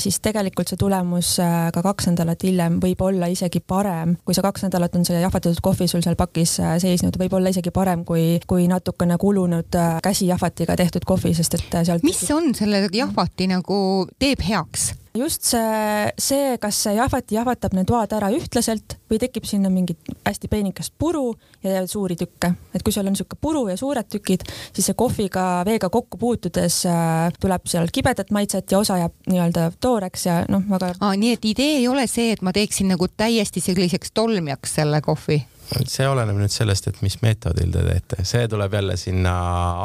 siis 0.00 0.20
tegelikult 0.24 0.70
see 0.70 0.78
tulemus 0.80 1.34
ka 1.74 1.82
kaks 1.84 2.08
nädalat 2.12 2.42
hiljem 2.44 2.78
võib 2.82 3.02
olla 3.04 3.28
isegi 3.32 3.60
parem, 3.60 4.16
kui 4.24 4.36
see 4.36 4.44
kaks 4.44 4.64
nädalat 4.66 4.94
on 4.96 5.04
see 5.08 5.20
jahvatatud 5.20 5.60
kohvi 5.64 5.88
sul 5.90 6.04
seal 6.04 6.16
pakis 6.18 6.58
seisnud, 6.82 7.16
võib 7.20 7.37
olla 7.38 7.52
isegi 7.54 7.72
parem 7.74 8.04
kui, 8.08 8.38
kui 8.46 8.68
natukene 8.70 9.18
kulunud 9.20 9.78
äh, 9.78 9.98
käsijahvatiga 10.04 10.76
tehtud 10.76 11.06
kohvi, 11.08 11.34
sest 11.34 11.58
et 11.58 11.80
äh, 11.80 11.84
sealt. 11.88 12.06
mis 12.06 12.22
on 12.34 12.54
selle 12.58 12.86
jahvati 12.92 13.50
nagu 13.50 13.82
teeb 14.18 14.42
heaks? 14.48 14.92
just 15.18 15.42
see, 15.42 16.12
see, 16.18 16.56
kas 16.62 16.78
see 16.84 16.94
jahvati 16.96 17.36
jahvatab 17.36 17.74
need 17.76 17.88
toad 17.88 18.12
ära 18.14 18.28
ühtlaselt 18.34 18.96
või 19.10 19.20
tekib 19.22 19.46
sinna 19.48 19.70
mingi 19.72 19.96
hästi 20.26 20.50
peenikest 20.50 20.94
puru 20.98 21.32
ja 21.64 21.82
suuri 21.90 22.16
tükke. 22.18 22.52
et 22.74 22.84
kui 22.84 22.94
sul 22.94 23.06
on 23.06 23.14
niisugune 23.16 23.40
puru 23.40 23.64
ja 23.70 23.76
suured 23.80 24.08
tükid, 24.12 24.46
siis 24.72 24.90
see 24.90 24.98
kohviga, 24.98 25.64
veega 25.66 25.90
kokku 25.92 26.20
puutudes 26.20 26.80
äh, 26.86 27.28
tuleb 27.40 27.66
seal 27.70 27.90
kibedat 27.92 28.30
maitset 28.34 28.70
ja 28.70 28.78
osa 28.78 28.98
jääb 29.02 29.14
nii-öelda 29.30 29.70
tooreks 29.80 30.26
ja 30.26 30.40
noh, 30.48 30.64
väga. 30.70 30.94
nii 31.16 31.34
et 31.36 31.52
idee 31.52 31.78
ei 31.82 31.88
ole 31.88 32.06
see, 32.06 32.32
et 32.36 32.42
ma 32.42 32.54
teeksin 32.54 32.92
nagu 32.94 33.08
täiesti 33.08 33.64
selliseks 33.64 34.14
tolmjaks 34.14 34.78
selle 34.80 35.02
kohvi 35.04 35.42
see 35.88 36.06
oleneb 36.08 36.38
nüüd 36.38 36.52
sellest, 36.52 36.88
et 36.90 37.00
mis 37.04 37.18
meetodil 37.22 37.70
te 37.72 37.82
teete, 37.84 38.24
see 38.28 38.48
tuleb 38.50 38.72
jälle 38.78 38.96
sinna 39.00 39.34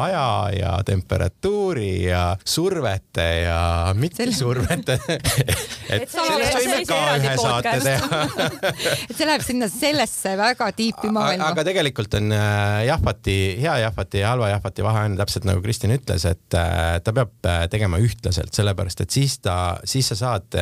aja 0.03 0.25
ja 0.55 0.71
temperatuuri 0.85 2.05
ja 2.05 2.23
survete 2.45 3.27
ja 3.43 3.59
mitte 3.97 4.23
Selle... 4.23 4.37
survete. 4.37 4.99
Et 5.93 6.09
sellest 6.09 6.55
võime 6.57 6.77
ka 6.87 6.99
ühe 7.19 7.33
saate 7.37 7.73
teha. 7.83 8.19
Et 9.09 9.15
see 9.17 9.27
läheb 9.27 9.43
sinna 9.45 9.67
sellesse 9.71 10.35
väga 10.39 10.69
tiipi 10.77 11.11
maailma. 11.13 11.51
aga 11.51 11.65
tegelikult 11.67 12.15
on 12.19 12.31
äh, 12.35 12.85
jahvati, 12.87 13.37
hea 13.61 13.75
jahvati 13.83 14.23
ja 14.23 14.31
halva 14.33 14.49
jahvati 14.53 14.85
vahe 14.85 15.05
on 15.09 15.17
täpselt 15.19 15.47
nagu 15.49 15.61
Kristin 15.65 15.93
ütles, 15.95 16.25
et 16.29 16.57
äh, 16.57 16.97
ta 17.03 17.15
peab 17.15 17.49
äh, 17.49 17.65
tegema 17.73 17.99
ühtlaselt, 18.01 18.53
sellepärast 18.55 19.03
et 19.05 19.13
siis 19.13 19.37
ta, 19.43 19.57
siis 19.83 20.13
sa 20.13 20.19
saad 20.19 20.55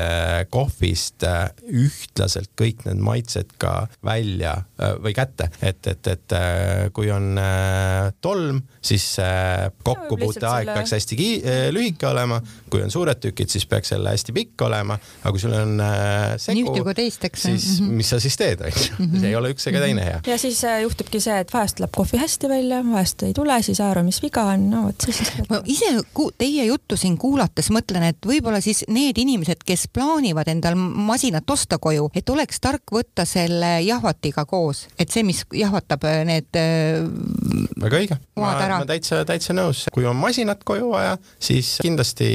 kohvist 0.51 1.23
ühtlaselt 1.67 2.51
kõik 2.59 2.85
need 2.87 3.01
maitsed 3.03 3.53
ka 3.61 3.85
välja 4.05 4.55
või 5.03 5.10
või 5.11 5.17
kätte, 5.17 5.49
et, 5.61 5.87
et, 5.87 6.07
et 6.07 6.35
äh, 6.35 6.89
kui 6.95 7.11
on 7.11 7.35
äh, 7.39 8.11
tolm, 8.21 8.61
siis 8.81 9.05
kokkupuuteaeg 9.83 10.65
selle... 10.65 10.75
peaks 10.75 10.95
hästi 10.95 11.17
ki-, 11.19 11.41
lühike 11.75 12.07
olema, 12.09 12.39
kui 12.71 12.81
on 12.83 12.91
suured 12.91 13.19
tükid, 13.21 13.51
siis 13.51 13.67
peaks 13.69 13.91
jälle 13.93 14.13
hästi 14.13 14.33
pikk 14.35 14.65
olema, 14.65 14.97
aga 15.21 15.33
kui 15.35 15.43
sul 15.43 15.53
on 15.55 15.75
segu, 16.41 16.73
siis 17.35 17.79
mm 17.79 17.87
-hmm. 17.87 17.91
mis 17.99 18.09
sa 18.09 18.19
siis 18.19 18.37
teed, 18.37 18.61
onju, 18.61 18.87
mhm. 18.97 19.19
see 19.19 19.29
ei 19.29 19.35
ole 19.35 19.51
üks 19.53 19.67
ega 19.69 19.83
teine 19.83 20.05
hea. 20.05 20.21
ja 20.27 20.37
siis 20.37 20.61
juhtubki 20.81 21.19
see, 21.19 21.39
et 21.39 21.53
vahest 21.53 21.77
tuleb 21.77 21.93
kohvi 21.95 22.17
hästi 22.17 22.49
välja, 22.49 22.81
vahest 22.91 23.23
ei 23.23 23.33
tule, 23.33 23.61
siis 23.63 23.79
aru, 23.79 24.03
mis 24.03 24.21
viga 24.23 24.43
on, 24.53 24.69
no 24.71 24.83
vot 24.87 25.05
siis. 25.05 25.21
ma 25.49 25.61
ise 25.65 25.91
teie 26.37 26.65
juttu 26.65 26.97
siin 26.97 27.17
kuulates 27.17 27.69
mõtlen, 27.69 28.03
et 28.09 28.25
võib-olla 28.25 28.61
siis 28.61 28.83
need 28.87 29.17
inimesed, 29.17 29.63
kes 29.65 29.87
plaanivad 29.93 30.47
endal 30.47 30.75
masinat 30.75 31.49
osta 31.49 31.77
koju, 31.77 32.09
et 32.15 32.29
oleks 32.29 32.59
tark 32.61 32.93
võtta 32.93 33.25
selle 33.25 33.81
jahvatiga 33.85 34.45
koos, 34.45 34.87
et 35.01 35.13
see, 35.13 35.23
mis 35.25 35.41
jahvatab 35.57 36.05
äh, 36.07 36.21
need. 36.27 36.49
Äh, 36.57 37.01
väga 37.81 37.99
õige, 38.01 38.17
ma, 38.39 38.53
ma 38.53 38.81
täitsa, 38.89 39.23
täitsa 39.27 39.55
nõus, 39.57 39.85
kui 39.93 40.05
on 40.07 40.17
masinat 40.19 40.61
koju 40.67 40.91
vaja, 40.93 41.15
siis 41.41 41.73
kindlasti 41.81 42.27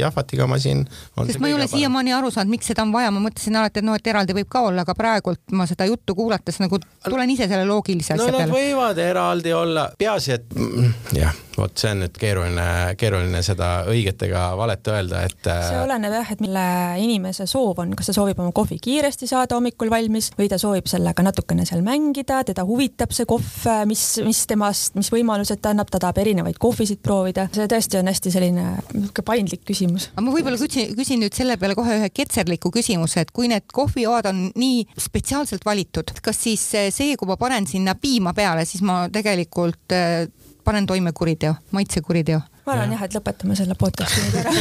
jahvatiga 0.00 0.46
masin. 0.50 0.84
sest 1.16 1.40
ma 1.42 1.50
ei 1.50 1.56
ole 1.56 1.68
siiamaani 1.70 2.14
aru 2.16 2.32
saanud, 2.34 2.52
miks 2.52 2.68
seda 2.72 2.84
on 2.86 2.92
vaja, 2.94 3.12
ma 3.14 3.22
mõtlesin 3.24 3.56
alati, 3.58 3.80
et 3.80 3.88
noh, 3.88 3.96
et 3.96 4.12
eraldi 4.12 4.36
võib 4.36 4.50
ka 4.52 4.66
olla, 4.68 4.84
aga 4.86 4.96
praegult 4.98 5.56
ma 5.56 5.66
seda 5.70 5.88
juttu 5.88 6.16
kuulates 6.18 6.60
nagu 6.62 6.80
tulen 7.08 7.32
ise 7.32 7.48
selle 7.48 7.64
loogilise 7.68 8.16
asja 8.16 8.28
no, 8.28 8.36
peale. 8.36 8.50
Nad 8.50 8.56
võivad 8.58 9.02
eraldi 9.02 9.56
olla, 9.56 9.88
peaasi, 9.98 10.36
et 10.36 10.52
mm, 10.58 10.92
jah 11.18 11.42
vot 11.56 11.78
see 11.78 11.90
on 11.92 12.02
nüüd 12.04 12.16
keeruline, 12.18 12.66
keeruline 13.00 13.42
seda 13.44 13.70
õiget 13.90 14.24
ega 14.26 14.44
valet 14.58 14.88
öelda, 14.92 15.22
et. 15.28 15.38
Äh, 15.50 15.62
see 15.68 15.80
oleneb 15.82 16.14
jah, 16.16 16.32
et 16.34 16.42
mille 16.44 16.64
inimese 17.02 17.46
soov 17.50 17.82
on, 17.82 17.94
kas 17.98 18.10
ta 18.10 18.16
soovib 18.16 18.40
oma 18.42 18.54
kohvi 18.56 18.78
kiiresti 18.82 19.28
saada 19.30 19.58
hommikul 19.58 19.90
valmis 19.92 20.30
või 20.38 20.48
ta 20.52 20.58
soovib 20.60 20.88
sellega 20.90 21.24
natukene 21.24 21.66
seal 21.68 21.84
mängida, 21.86 22.42
teda 22.48 22.64
huvitab 22.68 23.14
see 23.14 23.28
kohv, 23.28 23.48
mis, 23.88 24.04
mis 24.26 24.44
temast, 24.50 24.96
mis 24.98 25.12
võimalused 25.12 25.62
ta 25.62 25.72
annab, 25.74 25.90
ta 25.92 26.00
tahab 26.02 26.22
erinevaid 26.22 26.60
kohvisid 26.62 27.02
proovida. 27.04 27.48
see 27.54 27.68
tõesti 27.70 28.00
on 28.00 28.10
hästi 28.10 28.34
selline 28.34 28.68
niisugune 28.92 29.26
paindlik 29.26 29.64
küsimus. 29.68 30.08
aga 30.14 30.26
ma 30.26 30.34
võib-olla 30.34 30.60
küsin, 30.60 30.94
küsin 30.98 31.20
nüüd 31.22 31.36
selle 31.36 31.58
peale 31.60 31.76
kohe 31.78 31.98
ühe 32.00 32.12
ketserliku 32.14 32.72
küsimuse, 32.74 33.26
et 33.26 33.34
kui 33.34 33.50
need 33.52 33.68
kohvijoad 33.72 34.30
on 34.32 34.44
nii 34.58 34.86
spetsiaalselt 34.96 35.66
valitud, 35.68 36.14
kas 36.24 36.40
siis 36.48 36.64
see, 36.72 37.16
kui 37.20 37.28
ma 37.28 37.36
panen 37.40 37.68
sinna 37.68 37.94
piima 37.98 38.32
peale, 38.36 38.64
siis 38.68 38.84
ma 38.86 39.04
tegelikult 39.12 39.94
äh, 39.96 40.24
panen 40.64 40.86
toime 40.86 41.12
kuriteo, 41.12 41.54
maitsekuriteo 41.70 42.40
ma 42.66 42.74
arvan 42.76 42.92
jah 42.94 43.00
ja, 43.02 43.08
et 43.08 43.16
lõpetame 43.16 43.56
selle 43.58 43.76
podcast'i 43.78 44.22
nüüd 44.22 44.36
ära 44.42 44.52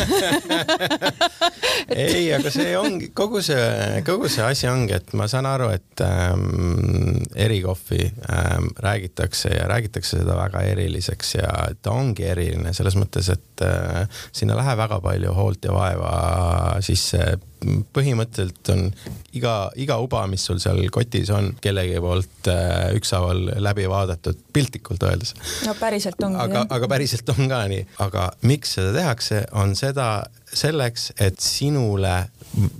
ei, 2.05 2.31
aga 2.33 2.51
see 2.53 2.71
ongi 2.79 3.11
kogu 3.17 3.43
see, 3.45 4.01
kogu 4.07 4.29
see 4.31 4.45
asi 4.45 4.69
ongi, 4.71 4.95
et 4.97 5.13
ma 5.17 5.27
saan 5.31 5.47
aru, 5.49 5.69
et 5.75 6.03
ähm, 6.05 7.21
erikohvi 7.35 8.01
ähm, 8.09 8.71
räägitakse 8.81 9.53
ja 9.53 9.67
räägitakse 9.71 10.21
seda 10.21 10.37
väga 10.39 10.65
eriliseks 10.71 11.35
ja 11.37 11.53
ta 11.81 11.93
ongi 11.93 12.25
eriline 12.31 12.73
selles 12.77 12.97
mõttes, 12.99 13.29
et 13.33 13.65
äh, 13.65 14.03
sinna 14.33 14.57
läheb 14.59 14.81
väga 14.81 15.01
palju 15.03 15.37
hoolt 15.37 15.69
ja 15.69 15.77
vaeva 15.77 16.11
sisse 16.85 17.37
põhimõtteliselt 17.93 18.69
on 18.73 18.87
iga, 19.37 19.55
iga 19.79 19.97
uba, 20.01 20.23
mis 20.29 20.43
sul 20.47 20.59
seal 20.61 20.81
kotis 20.93 21.29
on, 21.33 21.51
kellegi 21.61 21.99
poolt 22.01 22.49
äh, 22.49 22.89
ükshaaval 22.97 23.43
läbi 23.61 23.85
vaadatud, 23.89 24.39
piltlikult 24.53 25.03
öeldes. 25.05 25.35
no 25.67 25.75
päriselt 25.79 26.21
ongi. 26.25 26.39
aga, 26.41 26.65
aga 26.69 26.89
päriselt 26.91 27.29
on 27.35 27.45
ka 27.51 27.61
nii, 27.71 27.85
aga 27.99 28.31
miks 28.41 28.75
seda 28.77 28.93
tehakse, 28.93 29.45
on 29.51 29.75
seda 29.75 30.25
selleks, 30.53 31.11
et 31.19 31.39
sinule 31.39 32.15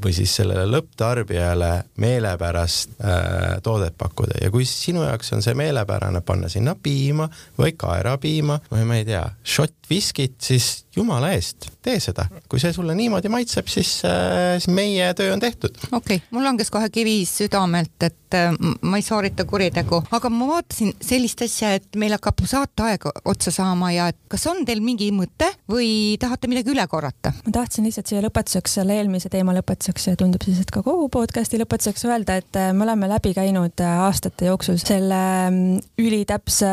või 0.04 0.12
siis 0.14 0.34
sellele 0.36 0.66
lõpptarbijale 0.68 1.72
meelepärast 2.04 2.98
äh, 3.00 3.62
toodet 3.64 3.96
pakkuda 3.98 4.42
ja 4.44 4.52
kui 4.52 4.66
sinu 4.68 5.06
jaoks 5.06 5.32
on 5.36 5.44
see 5.46 5.56
meelepärane 5.56 6.22
panna 6.28 6.50
sinna 6.52 6.76
piima 6.76 7.30
või 7.60 7.76
kaerapiima 7.80 8.60
või 8.72 8.88
ma 8.88 9.00
ei 9.00 9.08
tea, 9.08 9.24
šott 9.44 9.88
viskit, 9.90 10.36
siis 10.44 10.86
jumala 10.96 11.32
eest, 11.36 11.70
tee 11.84 12.00
seda. 12.04 12.26
kui 12.52 12.60
see 12.60 12.74
sulle 12.76 12.96
niimoodi 12.96 13.32
maitseb, 13.32 13.68
siis, 13.72 14.02
äh, 14.08 14.58
siis 14.60 14.72
meie 14.76 15.08
töö 15.16 15.34
on 15.34 15.40
tehtud. 15.40 15.78
okei 15.92 16.20
okay., 16.20 16.28
mul 16.36 16.44
langes 16.44 16.72
kohe 16.72 16.90
kivi 16.92 17.22
südamelt, 17.28 17.96
et 18.04 18.38
äh, 18.38 18.52
ma 18.82 19.00
ei 19.00 19.06
soorita 19.06 19.46
kuritegu, 19.48 20.02
aga 20.12 20.32
ma 20.34 20.50
vaatasin 20.52 20.94
sellist 21.00 21.44
asja, 21.48 21.74
et 21.80 22.00
meil 22.00 22.16
hakkab 22.18 22.44
saateaeg 22.44 23.08
otsa 23.24 23.56
saama 23.56 23.94
ja 23.96 24.10
et 24.12 24.20
kas 24.32 24.48
on 24.52 24.66
teil 24.68 24.84
mingi 24.84 25.12
mõte 25.16 25.48
või 25.72 26.18
tahate 26.20 26.52
midagi 26.52 26.76
üle 26.76 26.88
korrata? 26.92 27.34
ma 27.46 27.56
tahtsin 27.62 27.86
lihtsalt 27.86 28.10
siia 28.10 28.21
lõpetuseks, 28.26 28.76
selle 28.80 28.97
eelmise 28.97 29.30
teema 29.32 29.54
lõpetuseks 29.56 30.08
ja 30.10 30.17
tundub 30.19 30.43
siis, 30.45 30.62
et 30.63 30.71
ka 30.74 30.84
kogu 30.86 31.08
podcast'i 31.13 31.60
lõpetuseks 31.62 32.06
öelda, 32.10 32.38
et 32.41 32.60
äh, 32.60 32.71
me 32.76 32.86
oleme 32.88 33.10
läbi 33.12 33.34
käinud 33.38 33.84
aastate 33.86 34.50
jooksul 34.50 34.80
selle 34.82 35.21
mm, 35.50 35.82
ülitäpse, 36.02 36.71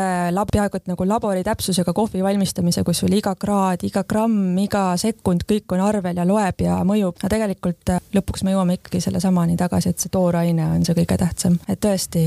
peaaegu 0.49 0.79
et 0.79 0.89
nagu 0.89 1.07
labori 1.07 1.43
täpsusega 1.45 1.93
kohvi 1.95 2.23
valmistamise, 2.25 2.83
kus 2.87 3.03
sul 3.03 3.13
iga 3.15 3.35
kraad, 3.39 3.83
iga 3.85 4.03
gramm, 4.09 4.57
iga 4.63 4.85
sekund, 4.99 5.45
kõik 5.49 5.75
on 5.75 5.83
arvel 5.85 6.17
ja 6.17 6.25
loeb 6.27 6.63
ja 6.65 6.79
mõjub. 6.87 7.19
aga 7.21 7.33
tegelikult 7.35 7.93
äh, 7.93 8.01
lõpuks 8.15 8.45
me 8.45 8.55
jõuame 8.55 8.79
ikkagi 8.79 9.03
sellesamani 9.05 9.57
tagasi, 9.59 9.93
et 9.93 10.01
see 10.01 10.13
tooraine 10.13 10.71
on 10.75 10.87
see 10.87 10.97
kõige 10.97 11.19
tähtsam. 11.21 11.59
et 11.69 11.81
tõesti, 11.83 12.23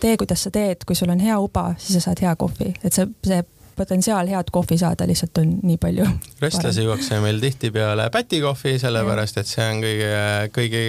tee, 0.00 0.14
kuidas 0.20 0.46
sa 0.46 0.54
teed, 0.54 0.86
kui 0.86 0.98
sul 0.98 1.10
on 1.12 1.22
hea 1.22 1.38
uba, 1.42 1.72
siis 1.78 1.98
sa 1.98 2.10
saad 2.10 2.22
hea 2.22 2.36
kohvi, 2.38 2.74
et 2.82 2.94
see, 2.94 3.08
see 3.26 3.42
potentsiaal 3.76 4.28
head 4.30 4.50
kohvi 4.52 4.78
saada 4.80 5.06
lihtsalt 5.08 5.38
on 5.42 5.52
nii 5.62 5.78
palju. 5.80 6.06
röstlas 6.42 6.78
juuakse 6.78 7.20
meil 7.22 7.40
tihtipeale 7.42 8.08
pätikohvi, 8.12 8.76
sellepärast 8.82 9.38
et 9.40 9.50
see 9.50 9.66
on 9.66 9.82
kõige, 9.84 10.10
kõige 10.56 10.82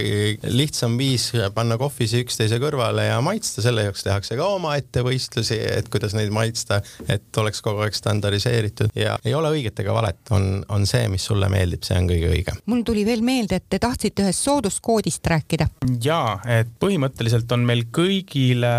lihtsam 0.53 0.97
viis 0.99 1.29
panna 1.55 1.77
kohvisi 1.81 2.23
üksteise 2.23 2.59
kõrvale 2.61 3.07
ja 3.07 3.19
maitsta, 3.25 3.63
selle 3.65 3.87
jaoks 3.87 4.05
tehakse 4.05 4.37
ka 4.39 4.47
omaette 4.55 5.03
võistlusi, 5.05 5.57
et 5.59 5.89
kuidas 5.93 6.15
neid 6.17 6.33
maitsta, 6.33 6.81
et 7.07 7.41
oleks 7.41 7.61
kogu 7.65 7.85
aeg 7.85 7.97
standardiseeritud 7.97 8.93
ja 8.97 9.17
ei 9.25 9.35
ole 9.37 9.53
õiget 9.57 9.83
ega 9.83 9.95
valet, 9.95 10.19
on, 10.35 10.63
on 10.73 10.87
see, 10.89 11.07
mis 11.11 11.25
sulle 11.29 11.49
meeldib, 11.53 11.83
see 11.87 11.97
on 11.99 12.09
kõige 12.09 12.31
õigem. 12.33 12.61
mul 12.71 12.83
tuli 12.87 13.05
veel 13.07 13.23
meelde, 13.25 13.61
et 13.61 13.69
te 13.69 13.79
tahtsite 13.83 14.25
ühest 14.25 14.43
sooduskoodist 14.47 15.31
rääkida. 15.33 15.69
ja, 16.03 16.39
et 16.59 16.73
põhimõtteliselt 16.81 17.51
on 17.55 17.65
meil 17.67 17.85
kõigile 17.93 18.73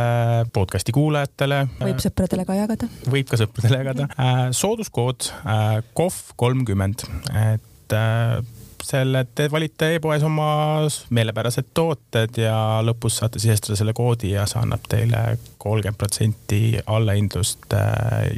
podcast'i 0.54 0.94
kuulajatele. 0.94 1.64
võib 1.80 2.02
sõpradele 2.04 2.46
ka 2.48 2.58
jagada. 2.58 2.90
võib 3.10 3.30
ka 3.30 3.40
sõpradele 3.40 3.82
jagada 3.82 3.93
teada. 3.94 4.08
Äh, 4.18 4.50
sooduskood 4.52 5.30
äh, 5.44 5.82
KOV 5.94 6.14
kolmkümmend, 6.36 7.06
et 7.54 7.92
äh, 7.92 8.42
selle, 8.84 9.24
te 9.34 9.48
valite 9.52 9.94
e-poes 9.96 10.24
oma 10.26 10.48
meelepärased 11.14 11.70
tooted 11.74 12.36
ja 12.42 12.82
lõpus 12.84 13.20
saate 13.22 13.40
sisestada 13.40 13.78
selle 13.80 13.94
koodi 13.96 14.34
ja 14.34 14.44
see 14.50 14.60
annab 14.60 14.84
teile 14.92 15.38
kolmkümmend 15.62 16.00
protsenti 16.00 16.60
allahindlust 16.84 17.72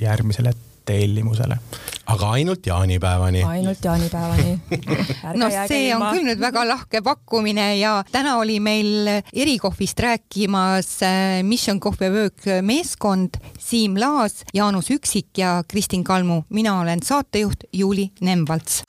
järgmisele 0.02 0.54
tellimusele. 0.86 1.58
aga 2.06 2.30
ainult 2.38 2.66
jaanipäevani. 2.66 3.42
ainult 3.44 3.84
jaanipäevani 3.84 4.58
no 5.40 5.50
see 5.50 5.90
on 5.94 6.06
küll 6.12 6.28
nüüd 6.28 6.40
väga 6.42 6.62
lahke 6.68 7.02
pakkumine 7.02 7.66
ja 7.80 7.96
täna 8.12 8.36
oli 8.42 8.60
meil 8.60 9.10
erikohvist 9.32 10.00
rääkimas 10.00 10.92
äh, 11.02 11.42
Mission 11.42 11.80
Coffee 11.80 12.10
Work 12.10 12.46
meeskond 12.62 13.40
Siim 13.58 13.98
Laas, 14.00 14.44
Jaanus 14.54 14.90
Üksik 14.94 15.38
ja 15.38 15.62
Kristin 15.68 16.04
Kalmu. 16.04 16.42
mina 16.48 16.80
olen 16.80 17.02
saatejuht 17.02 17.66
Juuli 17.72 18.10
Nemvalts 18.20 18.84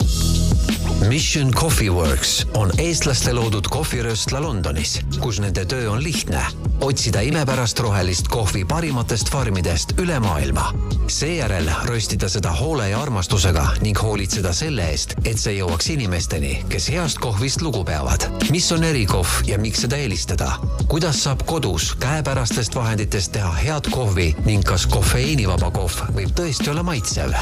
Mission 1.06 1.52
Coffee 1.52 1.90
Works 1.90 2.48
on 2.54 2.72
eestlaste 2.82 3.34
loodud 3.34 3.68
kohvirööstla 3.70 4.40
Londonis, 4.42 4.96
kus 5.22 5.38
nende 5.40 5.66
töö 5.66 5.92
on 5.92 6.02
lihtne. 6.04 6.42
otsida 6.82 7.22
imepärast 7.22 7.80
rohelist 7.80 8.28
kohvi 8.28 8.66
parimatest 8.66 9.30
farmidest 9.30 9.94
üle 10.00 10.20
maailma. 10.20 10.74
seejärel 11.08 11.70
röstida 11.86 12.30
seda 12.30 12.52
hoole 12.52 12.90
ja 12.90 13.02
armastusega 13.02 13.68
ning 13.82 14.02
hoolitseda 14.02 14.54
selle 14.54 14.90
eest, 14.90 15.14
et 15.26 15.38
see 15.38 15.54
jõuaks 15.60 15.92
inimesteni, 15.94 16.66
kes 16.70 16.90
heast 16.90 17.18
kohvist 17.18 17.62
lugu 17.62 17.84
peavad. 17.86 18.26
mis 18.50 18.72
on 18.72 18.84
erikohv 18.84 19.46
ja 19.46 19.58
miks 19.58 19.86
seda 19.86 19.98
eelistada? 19.98 20.52
kuidas 20.88 21.24
saab 21.24 21.46
kodus 21.46 21.94
käepärastest 22.00 22.76
vahenditest 22.76 23.32
teha 23.32 23.54
head 23.54 23.92
kohvi 23.92 24.36
ning 24.46 24.66
kas 24.66 24.88
kofeiinivaba 24.88 25.72
kohv 25.72 26.02
võib 26.18 26.34
tõesti 26.34 26.70
olla 26.74 26.84
maitsev? 26.84 27.38